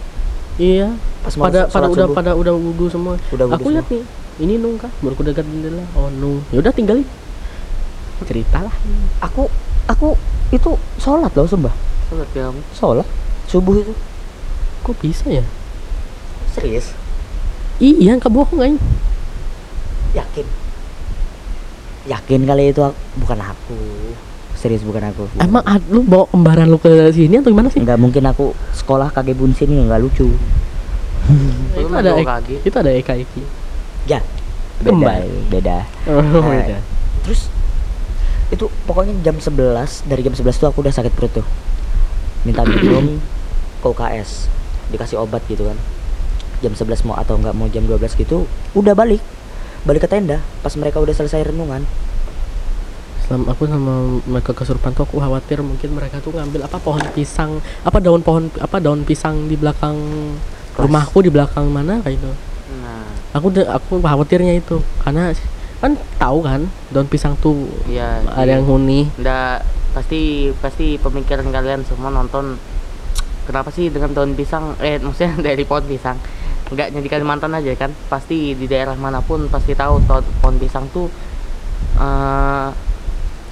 Iya. 0.59 0.92
Pas 1.24 1.33
mau 1.39 1.48
pada 1.48 1.71
pada 1.71 1.88
udah 1.88 2.07
subuh. 2.12 2.16
pada 2.19 2.31
udah 2.36 2.54
wudhu 2.59 2.86
semua. 2.92 3.16
Udah 3.31 3.48
wudhu 3.48 3.63
aku 3.63 3.68
lihat 3.71 3.88
nih 3.88 4.04
ini 4.44 4.57
nung 4.59 4.75
kah 4.75 4.92
baru 5.00 5.16
aku 5.16 5.24
dekat 5.24 5.48
jendela. 5.48 5.88
Oh 5.95 6.12
nung. 6.12 6.44
Ya 6.51 6.59
udah 6.59 6.75
tinggalin. 6.75 7.07
Cerita 8.27 8.59
lah. 8.59 8.75
Aku 9.24 9.48
aku 9.88 10.19
itu 10.51 10.75
sholat 11.00 11.31
loh 11.31 11.48
sumpah. 11.48 11.71
Sholat 12.12 12.27
ya 12.36 12.51
sholat 12.75 13.07
subuh 13.45 13.75
itu? 13.78 13.94
Kok 14.81 14.95
bisa 15.00 15.25
ya? 15.28 15.44
Serius? 16.50 16.94
Iya 17.78 18.16
nggak 18.16 18.30
bohong 18.30 18.60
kan 18.60 18.74
yakin? 20.13 20.45
Yakin 22.06 22.42
kali 22.44 22.69
itu 22.69 22.80
aku- 22.80 23.00
bukan 23.18 23.40
aku. 23.40 23.80
Serius 24.54 24.84
bukan 24.84 25.04
aku. 25.06 25.25
Bukan 25.25 25.42
emang 25.42 25.63
aku. 25.63 25.84
lu 25.90 26.01
bawa 26.01 26.25
kembaran 26.28 26.68
lu 26.68 26.78
ke 26.78 26.88
sini 27.10 27.40
atau 27.40 27.50
gimana 27.50 27.68
sih? 27.68 27.80
Nggak 27.80 27.98
mungkin 27.98 28.24
aku 28.24 28.51
sekolah 28.74 29.10
kage 29.10 29.34
bunsin 29.34 29.68
ini 29.68 29.84
nggak 29.84 30.00
lucu. 30.00 30.28
Itu 31.74 31.90
ada 31.90 32.12
ek- 32.13 32.62
itu 32.62 32.75
ada 32.75 32.92
Eka 32.92 33.16
Eki 33.16 33.42
ya. 34.06 34.19
Beda 34.84 35.80
oh, 36.04 36.28
Nah, 36.44 36.60
beda. 36.60 36.78
terus 37.24 37.48
itu 38.51 38.68
pokoknya 38.84 39.16
jam 39.24 39.40
11 39.40 39.56
dari 40.04 40.22
jam 40.22 40.36
11 40.36 40.44
tuh 40.54 40.68
aku 40.68 40.84
udah 40.84 40.92
sakit 40.92 41.10
perut 41.10 41.31
tuh 41.34 41.45
minta 42.44 42.63
minum 42.68 43.19
ke 43.80 43.88
UKS 43.88 44.48
dikasih 44.92 45.19
obat 45.19 45.44
gitu 45.47 45.68
kan. 45.68 45.78
Jam 46.64 46.71
11 46.76 47.04
mau 47.04 47.19
atau 47.19 47.35
enggak 47.35 47.56
mau 47.56 47.68
jam 47.68 47.83
12 47.83 48.16
gitu 48.16 48.47
udah 48.76 48.95
balik. 48.95 49.19
Balik 49.83 50.07
ke 50.07 50.09
tenda 50.12 50.40
pas 50.64 50.71
mereka 50.80 51.04
udah 51.04 51.12
selesai 51.12 51.52
renungan. 51.52 51.83
Selama 53.28 53.56
aku 53.56 53.64
sama 53.68 53.94
mereka 54.28 54.52
kesurupan 54.52 54.92
tuh 54.95 55.07
aku 55.07 55.19
khawatir 55.19 55.64
mungkin 55.64 55.95
mereka 55.95 56.19
tuh 56.19 56.35
ngambil 56.35 56.68
apa 56.68 56.78
pohon 56.80 57.04
pisang 57.16 57.64
apa 57.88 58.04
daun 58.04 58.19
pohon 58.19 58.52
apa 58.59 58.83
daun 58.83 59.07
pisang 59.07 59.47
di 59.47 59.56
belakang 59.56 59.95
Kelas. 60.76 60.83
rumahku 60.88 61.23
di 61.23 61.31
belakang 61.31 61.71
mana 61.71 62.04
kayak 62.04 62.19
itu 62.19 62.31
Nah, 62.81 63.06
aku 63.35 63.54
aku 63.64 63.94
khawatirnya 64.02 64.57
itu 64.57 64.81
karena 65.04 65.30
kan 65.83 66.00
tahu 66.16 66.40
kan 66.42 66.62
daun 66.95 67.07
pisang 67.12 67.35
tuh 67.44 67.68
iya. 67.92 68.23
ada 68.31 68.47
yang 68.47 68.64
huni. 68.64 69.12
Nggak, 69.19 69.68
pasti 69.94 70.50
pasti 70.57 70.97
pemikiran 70.97 71.45
kalian 71.54 71.85
semua 71.85 72.09
nonton 72.09 72.57
kenapa 73.45 73.69
sih 73.69 73.94
dengan 73.94 74.12
daun 74.18 74.33
pisang 74.33 74.73
eh 74.81 74.97
maksudnya 74.97 75.38
dari 75.54 75.64
pohon 75.64 75.85
pisang? 75.85 76.18
Nggak 76.73 76.90
hanya 76.90 77.02
di 77.06 77.12
Kalimantan 77.12 77.54
aja 77.54 77.71
kan? 77.78 77.94
Pasti 78.09 78.57
di 78.57 78.66
daerah 78.66 78.97
mana 78.97 79.21
pun 79.21 79.45
pasti 79.47 79.78
tahu 79.78 80.02
pohon 80.09 80.57
pisang 80.57 80.90
tuh 80.90 81.07
eh 82.02 82.69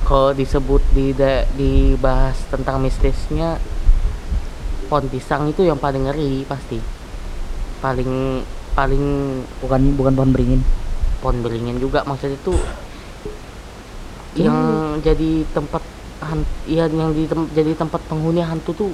kalau 0.01 0.33
disebut 0.35 0.81
di 0.91 1.13
da- 1.13 1.45
dibahas 1.55 2.35
tentang 2.49 2.81
mistisnya 2.81 3.61
pohon 4.89 5.07
pisang 5.07 5.47
itu 5.47 5.61
yang 5.63 5.77
paling 5.77 6.09
ngeri 6.09 6.43
pasti. 6.49 6.81
Paling 7.79 8.41
paling 8.73 9.03
bukan 9.61 9.81
bukan 9.93 10.13
pohon 10.17 10.31
beringin. 10.33 10.61
Pohon 11.21 11.45
beringin 11.45 11.77
juga 11.77 12.01
maksudnya 12.03 12.35
itu 12.35 12.57
yang 14.31 14.97
jadi 15.03 15.43
tempat 15.51 15.83
ya 16.63 16.85
yang 16.85 17.11
di 17.11 17.25
tem- 17.25 17.49
jadi 17.51 17.73
tempat 17.73 18.01
penghuni 18.05 18.39
hantu 18.39 18.71
tuh 18.75 18.91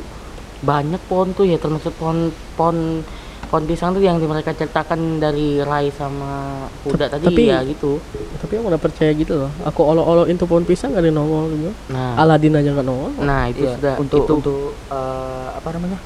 banyak 0.60 1.00
pohon 1.06 1.32
tuh 1.32 1.44
ya 1.44 1.56
termasuk 1.56 1.94
pohon 1.94 2.28
pohon 2.56 3.04
pohon 3.44 3.64
pisang 3.64 3.92
tuh 3.92 4.02
yang 4.02 4.20
mereka 4.20 4.52
ceritakan 4.52 5.18
dari 5.18 5.62
Rai 5.62 5.88
sama 5.90 6.66
Huda 6.84 7.08
tadi 7.08 7.26
tapi- 7.26 7.48
ya 7.48 7.64
gitu. 7.64 8.00
tapi 8.38 8.54
aku 8.56 8.68
udah 8.68 8.78
percaya 8.78 9.12
gitu 9.14 9.34
loh. 9.38 9.52
Aku 9.64 9.82
olo-oloin 9.86 10.36
tuh 10.36 10.46
pohon 10.46 10.64
pisang 10.64 10.92
gak 10.92 11.00
ada 11.00 11.12
nongol 11.12 11.48
juga. 11.50 11.72
Nah. 11.90 12.16
Aladin 12.18 12.54
aja 12.54 12.70
gak 12.72 12.84
nongol. 12.84 13.12
Nah 13.18 13.48
itu 13.48 13.64
Iya, 13.64 13.76
sudah 13.76 13.94
untuk 13.98 14.20
itu. 14.22 14.34
untuk 14.36 14.60
eh, 14.88 15.48
apa 15.54 15.70
namanya? 15.72 16.00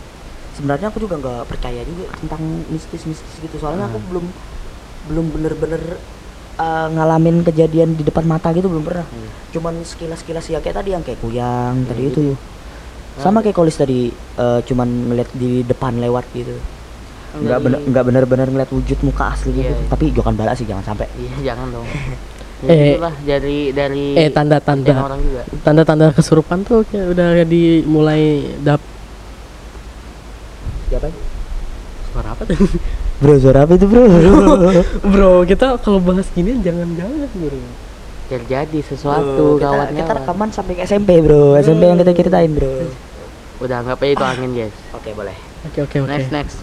Sebenarnya 0.52 0.88
aku 0.88 1.00
juga 1.00 1.16
nggak 1.18 1.48
percaya 1.48 1.82
juga 1.82 2.12
tentang 2.14 2.42
mistis 2.68 3.02
mistis 3.04 3.36
gitu. 3.40 3.56
Soalnya 3.58 3.88
aku 3.88 3.98
Hmm. 3.98 4.08
belum 4.12 4.26
belum 5.02 5.26
bener-bener 5.32 5.82
uh, 6.62 6.88
ngalamin 6.88 7.42
kejadian 7.42 7.90
di 7.92 8.04
depan 8.04 8.24
mata 8.24 8.52
gitu 8.52 8.68
belum 8.68 8.84
pernah 8.84 9.04
Hmm. 9.04 9.30
cuman 9.52 9.82
sekilas-sekilas 9.82 10.46
ya 10.48 10.60
kayak 10.60 10.78
tadi 10.78 10.90
yang 10.92 11.02
kayak 11.02 11.18
kuyang 11.20 11.84
tadi 11.84 12.02
Hmm, 12.04 12.12
itu 12.12 12.22
Ah. 13.12 13.22
sama 13.22 13.42
kayak 13.42 13.54
kolis 13.54 13.76
tadi 13.76 14.08
uh, 14.36 14.62
cuman 14.62 14.88
ngeliat 14.88 15.30
di 15.34 15.64
depan 15.64 15.98
lewat 15.98 16.24
gitu 16.32 16.56
nggak 17.34 17.60
bener 17.60 17.80
nggak 17.82 18.04
bener-bener 18.06 18.48
ngeliat 18.48 18.70
wujud 18.70 19.00
muka 19.02 19.32
asli 19.32 19.52
Iya, 19.54 19.60
gitu 19.66 19.74
iya. 19.74 19.88
tapi 19.90 20.06
jokan 20.12 20.32
bala 20.34 20.52
sih 20.52 20.64
jangan 20.64 20.84
sampai 20.86 21.08
Iya 21.14 21.52
jangan 21.52 21.68
dong. 21.72 21.88
Eh. 22.62 22.70
Ya 22.70 22.86
itulah 22.94 23.16
dari 23.26 23.60
dari 23.72 24.06
eh 24.16 24.30
tanda-tanda 24.30 24.86
konten 24.86 25.02
orang 25.02 25.20
juga. 25.20 25.42
tanda-tanda 25.60 26.06
kesurupan 26.14 26.62
tuh 26.62 26.86
kayak 26.86 27.10
udah 27.10 27.30
dimulai 27.44 28.24
dap 28.62 28.78
siapa 30.88 31.10
suara 32.08 32.30
apa 32.32 32.44
tuh 32.46 32.58
bro 33.22 33.38
suara 33.38 33.70
apa 33.70 33.78
itu 33.78 33.86
bro? 33.86 34.04
Bro 35.06 35.32
kita 35.52 35.78
kalau 35.80 36.02
bahas 36.02 36.26
gini 36.34 36.58
jangan-jangan 36.60 37.30
bro. 37.38 37.62
Terjadi 38.28 38.80
sesuatu 38.82 39.62
kita, 39.62 39.64
gawat 39.70 39.88
kita 39.94 40.02
nyawa. 40.10 40.18
rekaman 40.26 40.50
sampai 40.50 40.74
ke 40.74 40.82
SMP 40.90 41.22
bro. 41.22 41.54
SMP 41.62 41.86
yang 41.86 42.02
kita 42.02 42.12
ceritain 42.18 42.52
bro. 42.52 42.90
Udah 43.62 43.86
anggap 43.86 44.02
aja 44.02 44.12
itu 44.18 44.26
angin 44.26 44.52
guys. 44.58 44.76
oke 44.98 45.10
boleh. 45.14 45.38
Oke 45.70 45.80
oke 45.86 45.98
oke. 46.02 46.10
Next 46.10 46.34
next. 46.34 46.58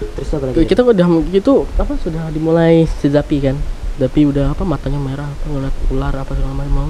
terus 0.00 0.32
apa 0.32 0.48
lagi? 0.48 0.64
Kita 0.64 0.80
udah 0.80 1.06
gitu 1.28 1.68
apa 1.76 1.92
sudah 2.00 2.32
dimulai 2.32 2.88
sedapi 2.88 3.36
kan? 3.44 3.56
Dapi 4.00 4.24
udah 4.24 4.56
apa 4.56 4.64
matanya 4.64 4.96
merah 4.96 5.28
apa 5.28 5.44
ngeliat 5.44 5.76
ular 5.92 6.14
apa 6.16 6.32
segala 6.32 6.56
macam 6.56 6.88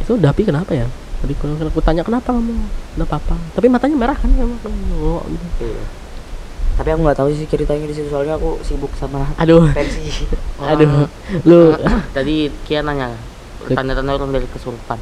itu 0.00 0.14
Dapi 0.16 0.42
kenapa 0.46 0.70
ya? 0.70 0.86
Tadi 1.18 1.34
kalau 1.34 1.58
aku 1.58 1.80
tanya 1.82 2.06
kenapa 2.06 2.30
kamu? 2.30 2.54
Kenapa 2.94 3.18
apa? 3.18 3.36
Tapi 3.58 3.66
matanya 3.66 3.96
merah 3.98 4.16
kan? 4.16 4.30
Oh, 5.02 5.24
gitu. 5.26 5.46
Iya. 5.66 6.05
Tapi 6.76 6.92
aku 6.92 7.00
nggak 7.08 7.18
tahu 7.18 7.28
sih 7.32 7.48
ceritanya 7.48 7.88
di 7.88 7.94
situ 7.96 8.08
soalnya 8.12 8.36
aku 8.36 8.60
sibuk 8.60 8.92
sama 9.00 9.24
aduh. 9.40 9.72
pensi 9.72 10.28
aduh. 10.70 11.08
Lu. 11.48 11.72
Tadi 12.12 12.52
Kia 12.68 12.84
nanya 12.84 13.16
tanda-tanda 13.64 14.12
orang 14.14 14.30
dari 14.36 14.44
kesurupan. 14.44 15.00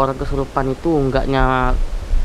Orang 0.00 0.16
kesurupan 0.16 0.72
itu 0.72 0.88
enggaknya 0.96 1.76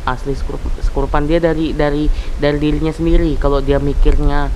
asli 0.08 0.32
kesurup- 0.32 0.74
kesurupan 0.80 1.28
dia 1.28 1.44
dari 1.44 1.75
dari 1.75 2.08
dari 2.40 2.58
dirinya 2.58 2.96
sendiri. 2.96 3.36
Kalau 3.36 3.60
dia 3.60 3.84
mikirnya 3.84 4.48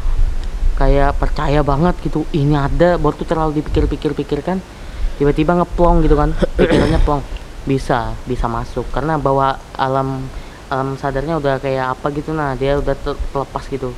kayak 0.79 1.19
percaya 1.19 1.59
banget 1.59 1.99
gitu, 1.99 2.23
ini 2.31 2.55
ada, 2.55 2.95
baru 2.95 3.11
tuh 3.19 3.27
terlalu 3.27 3.59
dipikir-pikir-pikir 3.59 4.39
kan, 4.39 4.63
tiba-tiba 5.19 5.59
ngeplong 5.59 5.99
gitu 6.07 6.15
kan, 6.15 6.31
pikirannya 6.55 7.03
plong, 7.03 7.19
bisa 7.67 8.15
bisa 8.23 8.47
masuk. 8.47 8.87
Karena 8.95 9.19
bawa 9.19 9.59
alam 9.75 10.23
alam 10.69 10.95
sadarnya 10.95 11.41
udah 11.41 11.57
kayak 11.59 11.97
apa 11.97 12.13
gitu 12.13 12.29
nah 12.29 12.53
dia 12.53 12.77
udah 12.77 12.93
ter- 12.93 13.17
terlepas 13.33 13.65
gitu 13.67 13.89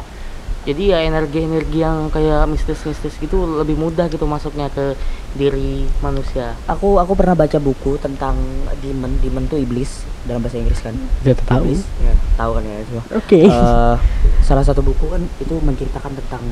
jadi 0.62 0.94
ya 0.94 1.00
energi-energi 1.10 1.82
yang 1.82 2.14
kayak 2.14 2.46
mistis-mistis 2.46 3.18
gitu 3.18 3.38
lebih 3.58 3.74
mudah 3.74 4.06
gitu 4.06 4.30
masuknya 4.30 4.70
ke 4.70 4.94
diri 5.34 5.90
manusia. 6.00 6.54
Aku 6.70 7.02
aku 7.02 7.18
pernah 7.18 7.34
baca 7.34 7.58
buku 7.58 7.98
tentang 7.98 8.38
demon. 8.78 9.18
Demon 9.18 9.50
tuh 9.50 9.58
iblis 9.58 10.06
dalam 10.22 10.46
bahasa 10.46 10.62
Inggris 10.62 10.78
kan? 10.78 10.94
Dia 11.26 11.34
tahu. 11.34 11.66
Iblis? 11.66 11.82
Ya, 11.98 12.14
tahu 12.38 12.52
kan 12.54 12.64
ya 12.64 12.78
semua 12.86 13.04
oke. 13.10 13.40
Eh, 13.42 13.96
salah 14.42 14.62
satu 14.62 14.86
buku 14.86 15.10
kan 15.10 15.22
itu 15.42 15.56
menceritakan 15.58 16.14
tentang 16.22 16.44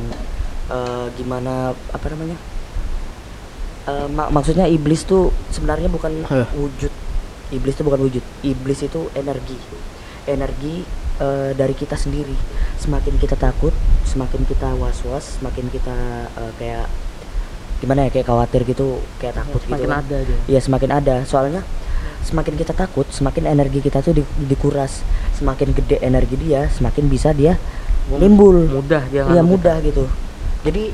eh, 0.73 1.05
gimana 1.13 1.53
apa 1.93 2.05
namanya? 2.09 2.37
Eh, 3.89 4.07
mak- 4.09 4.29
maksudnya 4.29 4.65
iblis 4.65 5.05
tuh 5.05 5.29
sebenarnya 5.49 5.85
bukan 5.85 6.25
Heh. 6.25 6.47
wujud. 6.57 6.93
Iblis 7.49 7.73
itu 7.73 7.83
bukan 7.85 8.01
wujud. 8.01 8.23
Iblis 8.41 8.79
itu 8.81 9.09
energi. 9.13 9.57
Energi 10.25 10.81
eh, 11.17 11.51
dari 11.53 11.73
kita 11.73 11.93
sendiri. 11.93 12.33
Semakin 12.77 13.17
kita 13.17 13.33
takut 13.35 13.73
semakin 14.09 14.41
kita 14.43 14.73
was 14.75 14.97
was 15.05 15.37
semakin 15.37 15.69
kita 15.69 15.95
eh, 16.27 16.51
kayak 16.57 16.85
gimana 17.79 18.05
ya 18.05 18.11
kayak 18.11 18.27
khawatir 18.27 18.61
gitu 18.65 18.99
kayak 19.17 19.37
takut 19.37 19.61
gitu 19.61 19.71
semakin 19.71 19.87
kan. 19.87 20.01
ada 20.03 20.17
dia 20.19 20.37
Iya 20.47 20.59
semakin 20.59 20.89
ada. 20.91 21.15
Soalnya 21.23 21.61
semakin 22.19 22.53
kita 22.53 22.73
takut 22.73 23.07
semakin 23.07 23.47
energi 23.47 23.79
kita 23.79 24.01
tuh 24.01 24.11
di- 24.11 24.35
dikuras. 24.43 25.05
Semakin 25.31 25.71
gede 25.71 26.01
energi 26.01 26.35
dia 26.35 26.67
semakin 26.67 27.07
bisa 27.07 27.31
dia 27.31 27.55
nimbul 28.09 28.65
mudah 28.67 29.05
dia 29.07 29.23
iya 29.23 29.39
nganu 29.39 29.55
mudah 29.55 29.77
gitu. 29.79 30.03
Jadi 30.65 30.91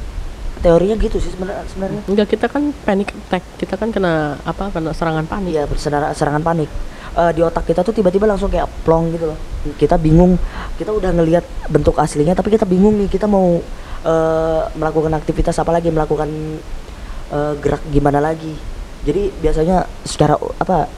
teorinya 0.60 0.94
gitu 0.96 1.18
sih 1.18 1.32
sebenarnya 1.32 1.64
sebenarnya. 1.66 2.02
Enggak 2.06 2.28
kita 2.30 2.46
kan 2.46 2.70
panic 2.84 3.10
attack 3.10 3.44
kita 3.58 3.74
kan 3.74 3.90
kena 3.90 4.38
apa 4.44 4.70
kena 4.70 4.94
serangan 4.94 5.26
panik. 5.26 5.56
Iya 5.56 5.64
serangan 5.72 6.14
serangan 6.14 6.44
panik 6.44 6.70
Eh, 7.16 7.32
di 7.32 7.40
otak 7.40 7.64
kita 7.72 7.80
tuh 7.80 7.96
tiba-tiba 7.96 8.28
langsung 8.28 8.52
kayak 8.52 8.68
plong 8.84 9.16
gitu 9.16 9.32
loh. 9.32 9.40
Kita 9.80 9.96
bingung 9.96 10.36
kita 10.76 10.92
udah 10.92 11.16
ngelihat 11.16 11.48
bentuk 11.72 11.96
aslinya 11.96 12.36
tapi 12.36 12.52
kita 12.52 12.68
bingung 12.68 13.00
nih 13.00 13.08
kita 13.08 13.24
mau 13.24 13.56
eh, 14.04 14.62
melakukan 14.76 15.16
aktivitas 15.16 15.56
apa 15.64 15.72
lagi 15.72 15.96
melakukan 15.96 16.28
eh, 17.32 17.54
gerak 17.64 17.88
gimana 17.88 18.20
lagi. 18.20 18.52
Jadi 19.08 19.32
biasanya 19.40 19.88
secara 20.04 20.36
apa 20.60 20.92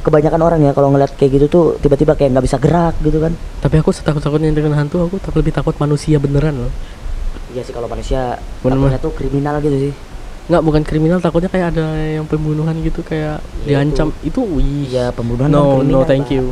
kebanyakan 0.00 0.40
orang 0.40 0.60
ya 0.64 0.72
kalau 0.72 0.96
ngeliat 0.96 1.12
kayak 1.20 1.36
gitu 1.36 1.46
tuh 1.52 1.64
tiba-tiba 1.76 2.16
kayak 2.16 2.32
nggak 2.32 2.46
bisa 2.48 2.56
gerak 2.56 2.96
gitu 3.04 3.20
kan. 3.20 3.36
Tapi 3.60 3.84
aku 3.84 3.92
setakut 3.92 4.24
takutnya 4.24 4.48
dengan 4.56 4.80
hantu 4.80 5.12
aku 5.12 5.20
tak 5.20 5.36
lebih 5.36 5.52
takut 5.52 5.76
manusia 5.76 6.16
beneran 6.16 6.56
loh. 6.56 6.72
Iya 7.52 7.68
sih 7.68 7.76
kalau 7.76 7.84
manusia 7.84 8.40
Bener, 8.64 8.80
takutnya 8.80 9.00
tuh 9.04 9.12
kriminal 9.12 9.60
gitu 9.60 9.76
sih 9.76 10.09
nggak 10.50 10.60
bukan 10.60 10.82
kriminal 10.82 11.18
takutnya 11.18 11.46
kayak 11.46 11.70
ada 11.70 11.86
yang 11.94 12.26
pembunuhan 12.26 12.74
gitu 12.80 13.00
kayak 13.00 13.38
Iya, 13.62 13.78
diancam. 13.78 14.10
itu, 14.20 14.42
wih. 14.42 14.90
Iya 14.90 15.14
pembunuhan 15.14 15.46
kan 15.46 15.54
no 15.54 15.78
kriminal, 15.78 15.94
no 15.94 16.00
thank 16.04 16.26
Pak. 16.26 16.34
you. 16.34 16.44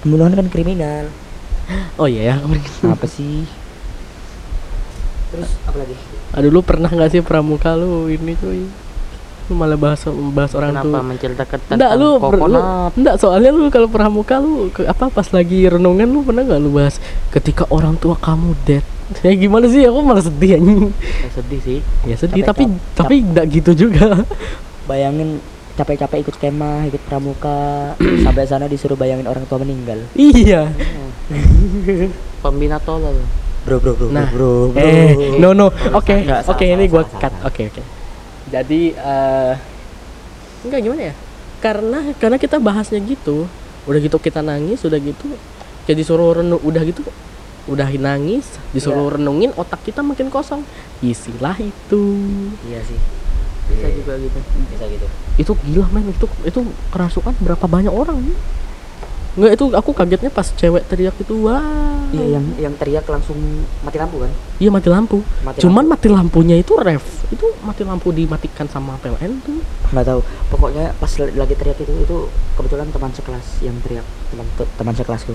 Pembunuhan 0.00 0.32
kan 0.32 0.46
kriminal. 0.46 1.04
Oh 1.96 2.06
iya 2.06 2.22
ya? 2.30 2.36
Apa 2.86 3.04
sih? 3.04 3.42
Terus 5.30 5.50
apa 5.64 5.76
lagi? 5.76 5.94
Aduh 6.32 6.50
lu 6.50 6.60
pernah 6.60 6.86
nggak 6.86 7.10
sih 7.10 7.20
pramuka 7.20 7.74
lu? 7.74 8.06
Ini 8.06 8.32
cuy. 8.36 8.62
Lu 9.44 9.54
malah 9.54 9.76
bahas 9.76 10.00
bahas 10.32 10.52
orang 10.52 10.72
kenapa 10.72 10.88
tuh 10.88 11.04
menceritakan 11.04 11.58
Enggak 11.68 11.90
tentang 11.90 12.00
lu, 12.00 12.08
ber- 12.14 12.16
lu 12.16 12.20
kokonat 12.40 12.62
enggak 12.96 13.16
soalnya 13.18 13.50
lu 13.50 13.68
kalau 13.68 13.88
pramuka 13.88 14.40
lu 14.40 14.72
ke, 14.72 14.86
apa 14.86 15.12
pas 15.12 15.28
lagi 15.28 15.68
renungan 15.68 16.08
lu 16.08 16.24
pernah 16.24 16.42
nggak 16.42 16.60
lu 16.60 16.70
bahas 16.72 16.96
ketika 17.28 17.68
orang 17.68 17.98
tua 17.98 18.16
kamu 18.16 18.56
dead 18.64 18.80
ya 19.20 19.32
gimana 19.34 19.66
sih? 19.66 19.84
Aku 19.84 20.00
malah 20.00 20.20
sedih 20.20 20.56
anjing. 20.56 20.90
Ya, 20.94 21.28
sedih 21.30 21.60
sih. 21.60 21.78
Ya 22.04 22.16
sedih 22.16 22.42
Capek, 22.42 22.48
tapi 22.48 22.64
cap- 22.64 22.96
tapi 22.96 23.14
enggak 23.20 23.46
gitu 23.50 23.70
juga. 23.86 24.24
Bayangin 24.84 25.40
capek-capek 25.74 26.22
ikut 26.22 26.36
kemah 26.38 26.86
ikut 26.86 27.02
pramuka 27.04 27.92
sampai 28.24 28.46
sana 28.46 28.64
disuruh 28.64 28.94
bayangin 28.94 29.26
orang 29.26 29.44
tua 29.44 29.60
meninggal. 29.60 30.00
Iya. 30.14 30.70
Pembina 32.42 32.78
tolol. 32.78 33.16
Bro 33.64 33.80
bro 33.80 33.92
bro 33.96 34.08
Nah, 34.12 34.28
bro, 34.28 34.68
bro, 34.70 34.76
eh 34.76 35.40
no 35.40 35.56
no. 35.56 35.72
Oke 35.96 36.20
Nggak, 36.20 36.44
oke 36.44 36.60
salah, 36.60 36.76
ini 36.76 36.84
gua 36.84 37.02
salah, 37.08 37.20
cut. 37.24 37.32
Oke 37.48 37.62
oke. 37.72 37.82
Jadi 38.52 38.92
eh 38.92 39.52
enggak 40.64 40.80
gimana 40.84 41.02
ya? 41.10 41.14
Karena 41.64 41.98
karena 42.20 42.36
kita 42.36 42.60
bahasnya 42.60 43.00
gitu 43.00 43.48
udah 43.84 44.00
gitu 44.00 44.16
kita 44.16 44.40
nangis 44.40 44.80
udah 44.80 44.96
gitu 44.96 45.28
jadi 45.84 46.00
suruh 46.00 46.40
renung 46.40 46.60
udah 46.64 46.80
gitu 46.88 47.04
udah 47.66 47.88
nangis 47.94 48.44
disuruh 48.70 49.08
Iya. 49.08 49.14
renungin 49.16 49.50
otak 49.54 49.80
kita 49.82 50.00
makin 50.00 50.28
kosong. 50.28 50.60
Isilah 51.00 51.56
itu. 51.56 52.02
Iya 52.62 52.80
sih. 52.82 52.98
Bisa 53.64 53.86
Iya, 53.86 53.96
juga 53.96 54.12
gitu. 54.18 54.38
Bisa 54.68 54.84
gitu. 54.84 55.06
Itu 55.34 55.52
gila 55.64 55.88
men. 55.88 56.08
Itu 56.08 56.28
itu 56.42 56.60
kerasukan 56.90 57.32
berapa 57.38 57.64
banyak 57.64 57.88
orang 57.88 58.20
ya? 58.20 58.36
Enggak 59.34 59.52
itu 59.52 59.64
aku 59.72 59.90
kagetnya 59.90 60.30
pas 60.30 60.46
cewek 60.46 60.86
teriak 60.86 61.16
itu 61.16 61.34
wah. 61.42 62.04
Iya 62.12 62.38
yang 62.38 62.44
yang 62.60 62.74
teriak 62.76 63.02
langsung 63.04 63.34
mati 63.82 63.98
lampu 63.98 64.22
kan? 64.22 64.30
Iya 64.60 64.70
mati 64.70 64.86
lampu. 64.86 65.18
Mati 65.42 65.58
cuman 65.58 65.82
lampu. 65.82 65.90
mati 65.90 66.08
lampunya 66.08 66.54
itu 66.54 66.70
ref 66.78 67.02
itu 67.26 67.42
mati 67.60 67.82
lampu 67.82 68.12
dimatikan 68.12 68.68
sama 68.68 68.94
PLN 69.00 69.42
tuh. 69.42 69.58
Nggak 69.90 70.06
tahu. 70.06 70.20
Pokoknya 70.48 70.94
pas 70.94 71.10
lagi 71.10 71.54
teriak 71.56 71.80
itu 71.80 71.90
itu 71.98 72.16
kebetulan 72.54 72.86
teman 72.88 73.10
sekelas 73.10 73.46
yang 73.58 73.74
teriak 73.80 74.06
teman 74.28 74.46
te- 74.54 74.70
teman 74.76 74.94
sekelasku 74.94 75.34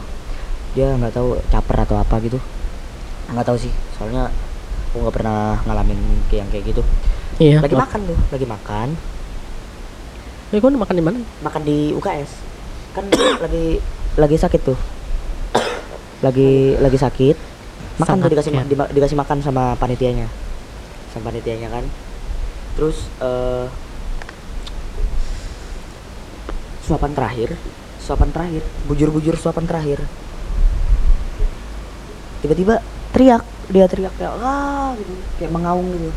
dia 0.74 0.94
nggak 0.94 1.14
tahu 1.14 1.38
caper 1.50 1.78
atau 1.82 1.98
apa 1.98 2.16
gitu. 2.22 2.38
Nggak 3.30 3.46
tahu 3.46 3.58
sih 3.58 3.72
soalnya 3.98 4.30
aku 4.90 5.02
nggak 5.02 5.16
pernah 5.16 5.58
ngalamin 5.66 6.00
kayak 6.28 6.40
yang 6.46 6.50
kayak 6.50 6.66
gitu. 6.68 6.82
Iya 7.40 7.58
lagi 7.62 7.76
mak- 7.76 7.88
makan 7.88 8.00
tuh 8.06 8.18
lagi 8.30 8.46
makan. 8.46 8.88
Eh 10.50 10.58
gua 10.58 10.74
makan 10.74 10.96
di 10.96 11.04
mana? 11.06 11.18
Makan 11.40 11.62
di 11.62 11.94
UKS 11.94 12.32
kan 12.90 13.06
lagi 13.46 13.78
lagi 14.18 14.36
sakit 14.36 14.62
tuh. 14.64 14.78
Lagi 16.26 16.76
lagi 16.76 16.98
sakit. 16.98 17.38
Makan 17.98 18.16
tuh 18.18 18.28
Sangat 18.28 18.30
dikasih 18.34 18.52
ma- 18.52 18.60
ya. 18.60 18.66
dima- 18.66 18.92
dikasih 18.92 19.16
makan 19.16 19.38
sama 19.40 19.64
panitianya. 19.76 20.28
Sama 21.14 21.30
panitianya 21.30 21.70
kan. 21.70 21.86
Terus 22.76 23.08
eh 23.20 23.66
suapan 26.82 27.12
terakhir. 27.14 27.50
Suapan 28.00 28.30
terakhir. 28.32 28.64
Bujur-bujur 28.84 29.38
suapan 29.38 29.64
terakhir 29.64 30.00
tiba-tiba 32.40 32.80
teriak. 33.12 33.44
Dia 33.70 33.86
teriak 33.86 34.14
kayak 34.16 34.34
ah 34.40 34.92
gitu. 34.96 35.12
Kayak 35.38 35.52
mengaung 35.54 35.88
gitu. 35.90 36.10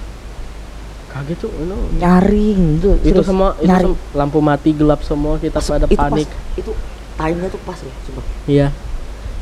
Kaget 1.13 1.39
tuh 1.39 1.51
itu 1.53 1.77
nyaring 2.01 2.63
tuh 2.81 2.97
itu 3.05 3.13
serius, 3.13 3.29
semua 3.29 3.53
itu 3.61 3.69
nyaring. 3.69 3.93
sem- 3.93 4.17
lampu 4.17 4.39
mati 4.41 4.71
gelap 4.73 5.05
semua 5.05 5.37
kita 5.37 5.61
Pas- 5.61 5.69
pada 5.69 5.85
itu 5.85 6.01
panik. 6.01 6.25
Pas, 6.25 6.57
itu 6.57 6.73
timenya 7.13 7.49
tuh 7.53 7.61
pas 7.63 7.77
ya 7.77 7.95
sumpah. 8.03 8.25
Iya. 8.49 8.67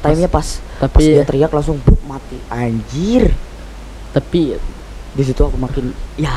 Timenya 0.02 0.26
pas. 0.26 0.48
pas. 0.58 0.82
Tapi 0.82 1.02
dia 1.14 1.22
teriak 1.22 1.50
langsung 1.54 1.78
buk, 1.78 2.00
mati. 2.02 2.42
Anjir. 2.50 3.30
Tapi 4.10 4.58
di 5.10 5.22
situ 5.22 5.38
aku 5.38 5.54
makin 5.54 5.94
ya 6.14 6.34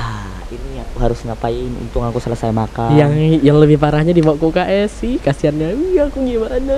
ini 0.54 0.86
aku 0.86 1.02
harus 1.02 1.18
ngapain? 1.26 1.74
Untung 1.82 2.06
aku 2.06 2.22
selesai 2.22 2.54
makan. 2.54 2.94
Yang 2.94 3.42
yang 3.42 3.58
lebih 3.58 3.82
parahnya 3.82 4.14
dibawa 4.14 4.38
ke 4.38 4.46
UKS 4.46 4.92
sih 5.02 5.18
kasihannya 5.18 5.74
iya 5.90 6.06
aku 6.06 6.22
gimana 6.22 6.78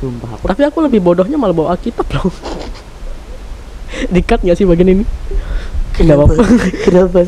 sumpah 0.00 0.40
aku 0.40 0.44
tapi 0.48 0.62
aku 0.64 0.78
lebih 0.80 1.04
bodohnya 1.04 1.36
malah 1.36 1.52
bawa 1.52 1.76
Alkitab 1.76 2.08
loh 2.16 2.32
dikat 4.14 4.40
nggak 4.40 4.56
sih 4.56 4.64
bagian 4.64 4.96
ini? 4.96 5.04
Apa-apa. 6.00 6.32
Kenapa? 6.86 7.18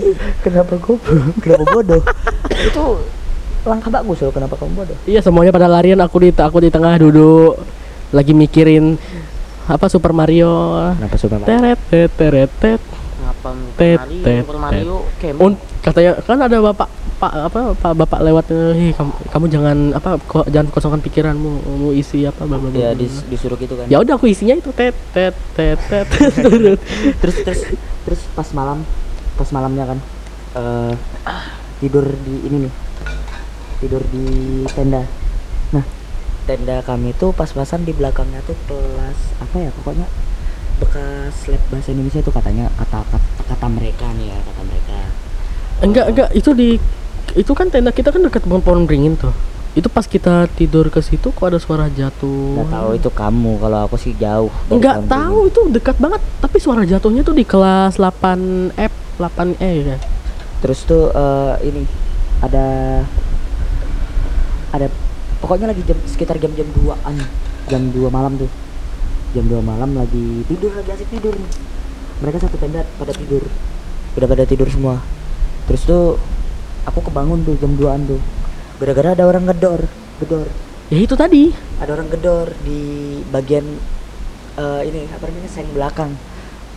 Kenapa 0.41 0.75
goblok 0.81 1.37
kenapa 1.45 1.65
bodoh? 1.69 2.03
Itu 2.49 2.85
langkah 3.69 3.91
bagus 3.93 4.19
loh 4.25 4.33
kenapa 4.33 4.55
kamu 4.57 4.73
bodoh? 4.73 4.97
Iya 5.05 5.21
semuanya 5.21 5.53
pada 5.53 5.69
larian 5.69 6.01
aku 6.01 6.25
di 6.25 6.31
aku 6.33 6.65
di 6.65 6.71
tengah 6.73 6.97
duduk 6.97 7.61
lagi 8.11 8.33
mikirin 8.33 8.97
apa 9.69 9.87
Super 9.93 10.17
Mario? 10.17 10.51
Kenapa 10.97 11.17
Super 11.21 11.39
Mario? 11.45 11.51
Teret 11.53 12.11
teret 12.17 12.51
Ngapa 13.23 13.51
Tet, 13.79 14.01
Super 14.03 14.59
Mario, 14.59 14.97
Super 15.07 15.37
Mario, 15.39 15.72
katanya 15.83 16.15
kan 16.23 16.39
ada 16.39 16.63
bapak 16.63 16.89
pak 17.19 17.33
apa 17.51 17.61
pak 17.75 17.93
bapak 17.99 18.21
lewat 18.23 18.47
eh 18.55 18.95
kamu, 18.95 19.13
kamu 19.35 19.45
jangan 19.51 19.79
apa 19.99 20.11
kok 20.23 20.47
jangan 20.47 20.71
kosongkan 20.71 21.03
pikiranmu 21.03 21.51
mau 21.83 21.91
isi 21.91 22.23
apa 22.23 22.47
bla 22.47 22.59
bla 22.59 22.71
bla 22.71 22.79
ya 22.79 22.91
bla, 22.95 23.03
dis- 23.03 23.27
disuruh 23.27 23.59
gitu 23.59 23.75
kan. 23.75 23.91
Ya 23.91 23.99
udah 23.99 24.15
aku 24.15 24.31
isinya 24.31 24.55
itu 24.55 24.71
tet 24.71 24.95
tet 25.11 25.35
tet 25.59 25.79
tet. 25.91 26.07
Terus 27.23 27.37
terus 27.43 27.61
terus 28.07 28.21
pas 28.35 28.47
malam 28.55 28.87
pas 29.35 29.49
malamnya 29.51 29.91
kan 29.91 29.99
eh 30.55 30.95
tidur 31.83 32.07
di 32.23 32.35
ini 32.47 32.57
nih 32.67 32.73
tidur 33.83 34.03
di 34.15 34.27
tenda. 34.71 35.03
Nah 35.75 35.83
tenda 36.47 36.83
kami 36.83 37.11
tuh 37.19 37.35
pas-pasan 37.35 37.83
di 37.83 37.91
belakangnya 37.95 38.43
tuh 38.47 38.55
kelas 38.71 39.19
apa 39.43 39.57
ya 39.63 39.71
pokoknya 39.83 40.07
bekas 40.83 41.47
lab 41.51 41.63
bahasa 41.71 41.95
Indonesia 41.95 42.19
itu 42.19 42.31
katanya 42.35 42.67
kata 42.79 43.03
kata, 43.07 43.19
kata 43.47 43.67
mereka 43.71 44.07
nih 44.19 44.35
ya 44.35 44.39
kata 44.43 44.63
mereka 44.67 44.99
enggak 45.81 46.07
enggak. 46.13 46.29
Itu 46.37 46.53
di 46.53 46.77
itu 47.33 47.53
kan 47.57 47.73
tenda 47.73 47.89
kita 47.95 48.13
kan 48.13 48.21
dekat 48.21 48.45
pohon 48.45 48.61
pohon 48.61 48.85
beringin 48.85 49.17
tuh. 49.17 49.33
Itu 49.73 49.89
pas 49.89 50.05
kita 50.05 50.53
tidur 50.53 50.93
ke 50.93 51.01
situ 51.01 51.33
kok 51.33 51.49
ada 51.49 51.57
suara 51.57 51.89
jatuh? 51.89 52.61
Nggak 52.61 52.69
tahu 52.69 52.89
itu 52.93 53.09
kamu. 53.09 53.53
Kalau 53.57 53.79
aku 53.89 53.97
sih 53.97 54.13
jauh 54.21 54.53
pohon 54.69 55.09
tahu 55.09 55.39
itu 55.49 55.61
dekat 55.73 55.97
banget. 55.97 56.21
Tapi 56.45 56.57
suara 56.61 56.85
jatuhnya 56.85 57.25
tuh 57.25 57.33
di 57.33 57.49
kelas 57.49 57.97
8 57.97 58.77
F 58.77 58.93
8 59.17 59.57
E 59.61 59.73
ya 59.89 59.99
terus 60.63 60.87
tuh 60.87 61.11
eh, 61.11 61.55
ini 61.67 61.83
ada 62.39 62.67
ada 64.71 64.87
pokoknya 65.43 65.75
lagi 65.75 65.83
jam 65.83 65.99
sekitar 66.07 66.39
jam-jam 66.39 66.65
2an 66.71 67.19
jam 67.67 67.83
2 67.91 68.09
malam 68.09 68.39
tuh. 68.39 68.51
Jam 69.33 69.49
2 69.49 69.59
malam 69.65 69.97
lagi 69.97 70.45
tidur 70.47 70.71
lagi 70.77 70.91
asik 70.95 71.09
tidur 71.11 71.35
nih. 71.35 71.51
Mereka 72.23 72.47
satu 72.47 72.57
tenda 72.61 72.87
pada 73.01 73.11
tidur. 73.11 73.43
Udah 74.15 74.29
pada 74.29 74.45
tidur 74.47 74.69
semua 74.71 75.03
terus 75.69 75.83
tuh 75.87 76.19
aku 76.89 77.01
kebangun 77.07 77.47
tuh 77.47 77.55
jam 77.59 77.73
2an 77.75 78.07
tuh. 78.07 78.21
Gara-gara 78.83 79.15
ada 79.15 79.25
orang 79.27 79.47
gedor 79.47 79.87
gedor. 80.23 80.47
Ya 80.93 80.99
itu 81.01 81.15
tadi. 81.15 81.55
Ada 81.81 81.97
orang 81.97 82.09
gedor 82.13 82.53
di 82.63 83.23
bagian 83.31 83.65
eh, 84.59 84.81
ini 84.87 85.09
apa 85.11 85.25
namanya 85.31 85.51
seng 85.51 85.69
belakang. 85.73 86.13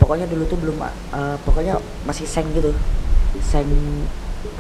Pokoknya 0.02 0.26
dulu 0.30 0.44
tuh 0.46 0.58
belum 0.60 0.78
eh, 0.82 1.38
pokoknya 1.44 1.82
masih 2.06 2.26
seng 2.26 2.50
gitu. 2.54 2.72
Seng 3.42 3.68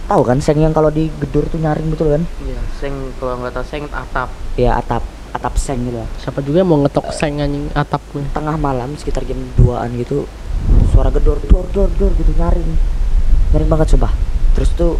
tahu 0.10 0.22
kan 0.25 0.38
seng 0.41 0.62
yang 0.62 0.74
kalau 0.74 0.89
digedor 0.89 1.46
tuh 1.50 1.62
nyaring 1.62 1.89
betul 1.94 2.13
kan? 2.13 2.24
Iya, 2.41 2.60
seng 2.77 2.94
kalau 3.22 3.41
nggak 3.41 3.53
tahu 3.53 3.65
seng 3.65 3.86
atap. 3.89 4.29
ya 4.55 4.79
atap 4.79 5.03
atap 5.36 5.53
seng 5.60 5.84
gitu 5.86 6.00
lah. 6.00 6.10
Siapa 6.17 6.39
juga 6.41 6.63
yang 6.63 6.70
mau 6.72 6.79
ngetok 6.82 7.12
seng 7.12 7.44
anjing 7.44 7.67
atapnya? 7.75 8.25
Tengah 8.32 8.55
malam 8.55 8.96
sekitar 8.98 9.27
jam 9.27 9.38
2an 9.60 9.94
gitu 10.00 10.25
suara 10.96 11.12
gedor 11.12 11.44
dor 11.44 11.67
dor 11.75 11.89
dor 12.00 12.12
gitu 12.15 12.32
nyaring 12.39 12.72
nyaring 13.56 13.72
banget 13.72 13.88
sumpah. 13.96 14.12
Terus 14.52 14.70
tuh 14.76 15.00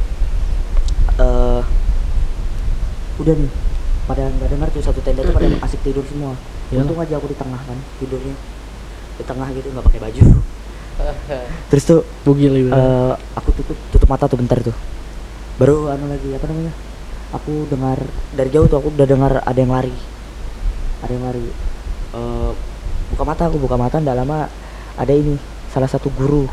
eh 1.20 1.62
udah 3.20 3.36
nih 3.36 3.52
pada 4.08 4.24
nggak 4.32 4.50
dengar 4.56 4.68
tuh 4.72 4.80
satu 4.80 5.04
tenda 5.04 5.28
tuh 5.28 5.36
pada 5.36 5.52
asik 5.68 5.84
tidur 5.84 6.08
semua. 6.08 6.40
Ya. 6.72 6.82
untung 6.82 6.98
aja 6.98 7.20
aku 7.20 7.28
di 7.28 7.38
tengah 7.38 7.60
kan 7.60 7.76
tidurnya. 8.00 8.36
Di 9.20 9.24
tengah 9.28 9.48
gitu 9.52 9.68
nggak 9.76 9.86
pakai 9.91 10.00
baju. 10.00 10.24
Terus 11.70 11.84
tuh 11.84 12.00
bugil 12.24 12.72
eh 12.72 13.13
aku 13.36 13.52
tutup 13.60 13.78
tutup 13.91 14.08
mata 14.08 14.32
tuh 14.32 14.39
bentar 14.39 14.63
tuh. 14.63 14.76
Baru 15.60 15.91
anu 15.91 16.08
lagi 16.08 16.32
apa 16.32 16.48
namanya? 16.48 16.72
Aku 17.36 17.68
dengar 17.68 18.00
dari 18.32 18.48
jauh 18.56 18.72
tuh 18.72 18.80
aku 18.80 18.96
udah 18.96 19.08
dengar 19.08 19.44
ada 19.44 19.60
yang 19.60 19.76
lari. 19.76 19.96
Ada 21.04 21.12
yang 21.12 21.24
lari. 21.28 21.46
Eh 22.15 22.52
buka 23.12 23.24
mata 23.28 23.52
aku 23.52 23.60
buka 23.60 23.76
mata 23.76 24.00
nggak 24.00 24.18
lama 24.18 24.48
ada 24.96 25.13
ini 25.13 25.36
salah 25.70 25.91
satu 25.91 26.08
guru 26.15 26.48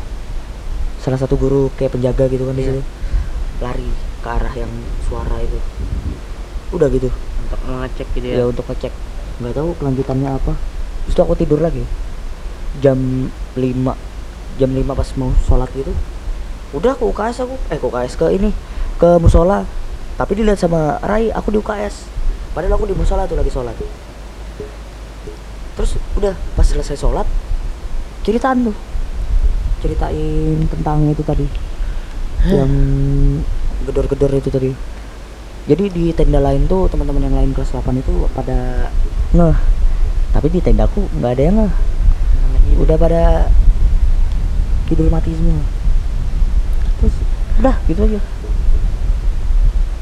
salah 1.03 1.19
satu 1.19 1.35
guru 1.35 1.67
kayak 1.75 1.99
penjaga 1.99 2.31
gitu 2.31 2.47
kan 2.47 2.55
di 2.55 2.63
Iya. 2.63 2.79
situ. 2.79 2.81
Lari 3.59 3.89
ke 4.23 4.27
arah 4.31 4.53
yang 4.55 4.71
suara 5.03 5.35
itu. 5.43 5.59
Udah 6.71 6.87
gitu. 6.87 7.11
Untuk 7.43 7.59
mengecek 7.67 8.07
gitu 8.15 8.27
ya? 8.31 8.35
Ya. 8.39 8.45
untuk 8.47 8.63
ngecek. 8.65 8.93
Nggak 9.43 9.53
tahu 9.59 9.69
kelanjutannya 9.77 10.29
apa. 10.31 10.53
Terus 11.03 11.13
tuh 11.13 11.23
aku 11.27 11.35
tidur 11.35 11.59
lagi. 11.59 11.83
Jam 12.79 13.27
5 13.53 13.93
jam 14.55 14.69
5 14.71 14.95
pas 14.95 15.09
mau 15.19 15.29
sholat 15.43 15.67
gitu. 15.75 15.91
Udah 16.71 16.95
ke 16.95 17.03
UKS 17.03 17.43
aku. 17.43 17.55
Eh 17.67 17.77
ke 17.77 17.85
UKS 17.85 18.13
ke 18.15 18.25
ini 18.31 18.49
ke 18.95 19.19
musola. 19.19 19.67
Tapi 20.15 20.39
dilihat 20.39 20.57
sama 20.57 21.03
Rai 21.03 21.29
aku 21.29 21.51
di 21.51 21.59
UKS 21.59 22.09
padahal 22.53 22.77
aku 22.77 22.85
di 22.85 22.95
musola 22.95 23.25
tuh 23.25 23.35
lagi 23.35 23.49
sholat. 23.49 23.75
Terus 25.73 25.97
udah 26.15 26.33
pas 26.53 26.63
selesai 26.63 26.95
sholat 26.95 27.25
ceritaan 28.23 28.69
tuh 28.71 28.75
ceritain 29.83 30.63
tentang 30.71 31.11
itu 31.11 31.19
tadi. 31.27 31.43
Yang 32.47 32.71
gedor-gedor 33.83 34.31
itu 34.31 34.47
tadi. 34.47 34.71
Jadi 35.63 35.83
di 35.91 36.05
tenda 36.15 36.39
lain 36.39 36.67
tuh 36.67 36.87
teman-teman 36.87 37.27
yang 37.27 37.35
lain 37.35 37.51
kelas 37.51 37.75
8 37.75 37.99
itu 37.99 38.27
pada 38.31 38.87
ngeh. 39.35 39.57
Tapi 40.31 40.47
di 40.47 40.59
tendaku 40.63 41.03
nggak 41.19 41.31
ada 41.35 41.43
yang 41.43 41.55
ngeh. 41.59 41.73
Udah 42.79 42.95
pada 42.95 43.51
tidur 44.87 45.11
mati 45.11 45.35
semua. 45.35 45.59
Terus 46.99 47.15
udah 47.59 47.75
gitu 47.91 48.01
aja. 48.07 48.19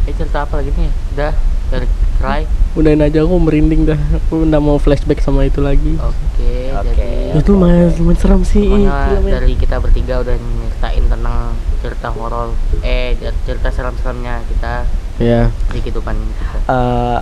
Eh 0.09 0.13
cerita 0.13 0.45
apa 0.45 0.61
lagi 0.61 0.69
nih? 0.73 0.93
Udah 1.17 1.33
dari 1.73 1.87
Cry. 2.21 2.45
udahin 2.77 3.01
aja 3.01 3.25
aku 3.25 3.35
merinding 3.41 3.89
dah. 3.89 3.99
Aku 4.21 4.45
udah 4.45 4.61
mau 4.61 4.77
flashback 4.77 5.25
sama 5.25 5.49
itu 5.49 5.59
lagi. 5.59 5.97
Oke, 5.97 6.60
Oke. 6.83 6.91
jadi 6.91 7.37
itu 7.37 7.49
lumayan 7.49 7.89
seram 8.15 8.41
sih 8.41 8.65
Pokoknya 8.65 8.91
filmnya. 9.07 9.33
dari 9.35 9.53
kita 9.55 9.75
bertiga 9.77 10.15
udah 10.19 10.35
nyeritain 10.35 11.03
tentang 11.05 11.37
cerita 11.77 12.07
horor 12.09 12.47
eh 12.81 13.13
cerita 13.41 13.69
seram-seramnya 13.69 14.41
kita 14.47 14.73
ya 15.17 15.49
di 15.69 15.79
kehidupan 15.79 16.13
kita. 16.13 16.45
Eh, 16.67 17.19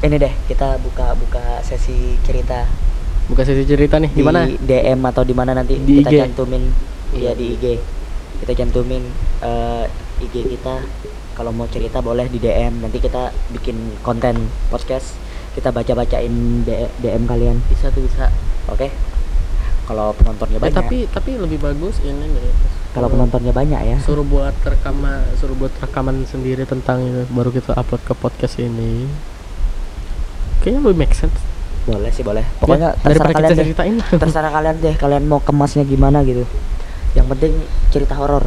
ini 0.00 0.16
deh 0.16 0.32
kita 0.46 0.78
buka 0.78 1.14
buka 1.14 1.42
sesi 1.60 2.18
cerita 2.22 2.66
buka 3.26 3.42
sesi 3.42 3.62
cerita 3.62 3.98
nih 3.98 4.08
di 4.08 4.16
di 4.16 4.22
mana 4.22 4.46
DM 4.46 5.00
atau 5.04 5.22
di 5.22 5.32
mana 5.32 5.52
nanti 5.52 5.74
Di 5.76 6.00
kita 6.00 6.10
IG. 6.10 6.18
cantumin 6.24 6.62
Iya. 7.10 7.30
ya 7.30 7.32
di 7.34 7.44
IG 7.52 7.64
kita 8.38 8.52
cantumin 8.56 9.02
eh, 9.40 9.84
IG 10.20 10.34
kita 10.48 10.74
kalau 11.32 11.50
mau 11.50 11.66
cerita 11.66 11.98
boleh 11.98 12.26
di 12.26 12.36
DM 12.36 12.78
nanti 12.78 12.98
kita 12.98 13.30
bikin 13.50 13.74
konten 14.00 14.38
podcast 14.68 15.14
kita 15.54 15.70
baca 15.70 15.92
bacain 15.92 16.62
DM 16.62 17.22
kalian 17.24 17.58
Bisa 17.66 17.90
tuh 17.90 18.02
bisa. 18.02 18.30
Oke. 18.68 18.88
Kalau 19.84 20.12
penontonnya 20.12 20.56
Eh, 20.56 20.62
banyak. 20.62 20.74
tapi 20.74 20.98
tapi 21.06 21.30
lebih 21.34 21.58
bagus 21.58 21.96
ini 22.00 22.28
deh 22.28 22.52
kalau 22.90 23.08
penontonnya 23.08 23.50
banyak 23.50 23.80
ya. 23.86 23.96
suruh 23.98 24.20
buat 24.22 24.52
rekaman 24.58 25.24
suruh 25.34 25.54
buat 25.54 25.72
rekaman 25.78 26.24
sendiri 26.24 26.64
tentang 26.64 27.00
itu 27.00 27.24
baru 27.30 27.48
kita 27.48 27.72
upload 27.72 28.02
ke 28.02 28.12
podcast 28.12 28.58
ini. 28.58 29.08
Kayaknya 30.58 30.80
lebih 30.82 30.98
make 30.98 31.14
sense. 31.14 31.36
Boleh 31.84 32.10
sih 32.10 32.20
boleh. 32.20 32.44
Pokoknya 32.58 32.92
Ya, 32.92 33.00
terserah 33.02 33.30
kalian 33.30 33.38
kita 33.46 33.54
deh. 33.54 33.64
ceritain. 33.64 33.96
Terserah 34.20 34.50
kalian 34.50 34.76
deh 34.78 34.94
kalian 34.94 35.24
mau 35.24 35.38
kemasnya 35.38 35.84
gimana 35.84 36.20
gitu. 36.22 36.44
Yang 37.14 37.26
penting 37.30 37.52
cerita 37.88 38.12
horor. 38.14 38.44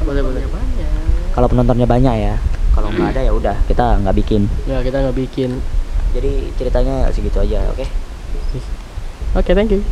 Boleh 0.00 0.22
boleh. 0.22 0.42
banyak. 0.44 0.90
Kalau 1.32 1.46
penontonnya 1.46 1.86
banyak 1.86 2.14
ya. 2.16 2.34
Kalau 2.70 2.86
nggak 2.88 3.08
ada 3.10 3.20
ya 3.20 3.32
udah 3.32 3.56
kita 3.66 3.98
nggak 3.98 4.14
bikin. 4.16 4.46
Ya 4.64 4.78
kita 4.78 5.00
nggak 5.00 5.16
bikin. 5.16 5.58
Jadi 6.10 6.32
ceritanya 6.54 7.10
segitu 7.10 7.38
aja 7.40 7.66
oke 7.68 7.86
oke 9.34 9.54
thank 9.54 9.70
you 9.70 9.84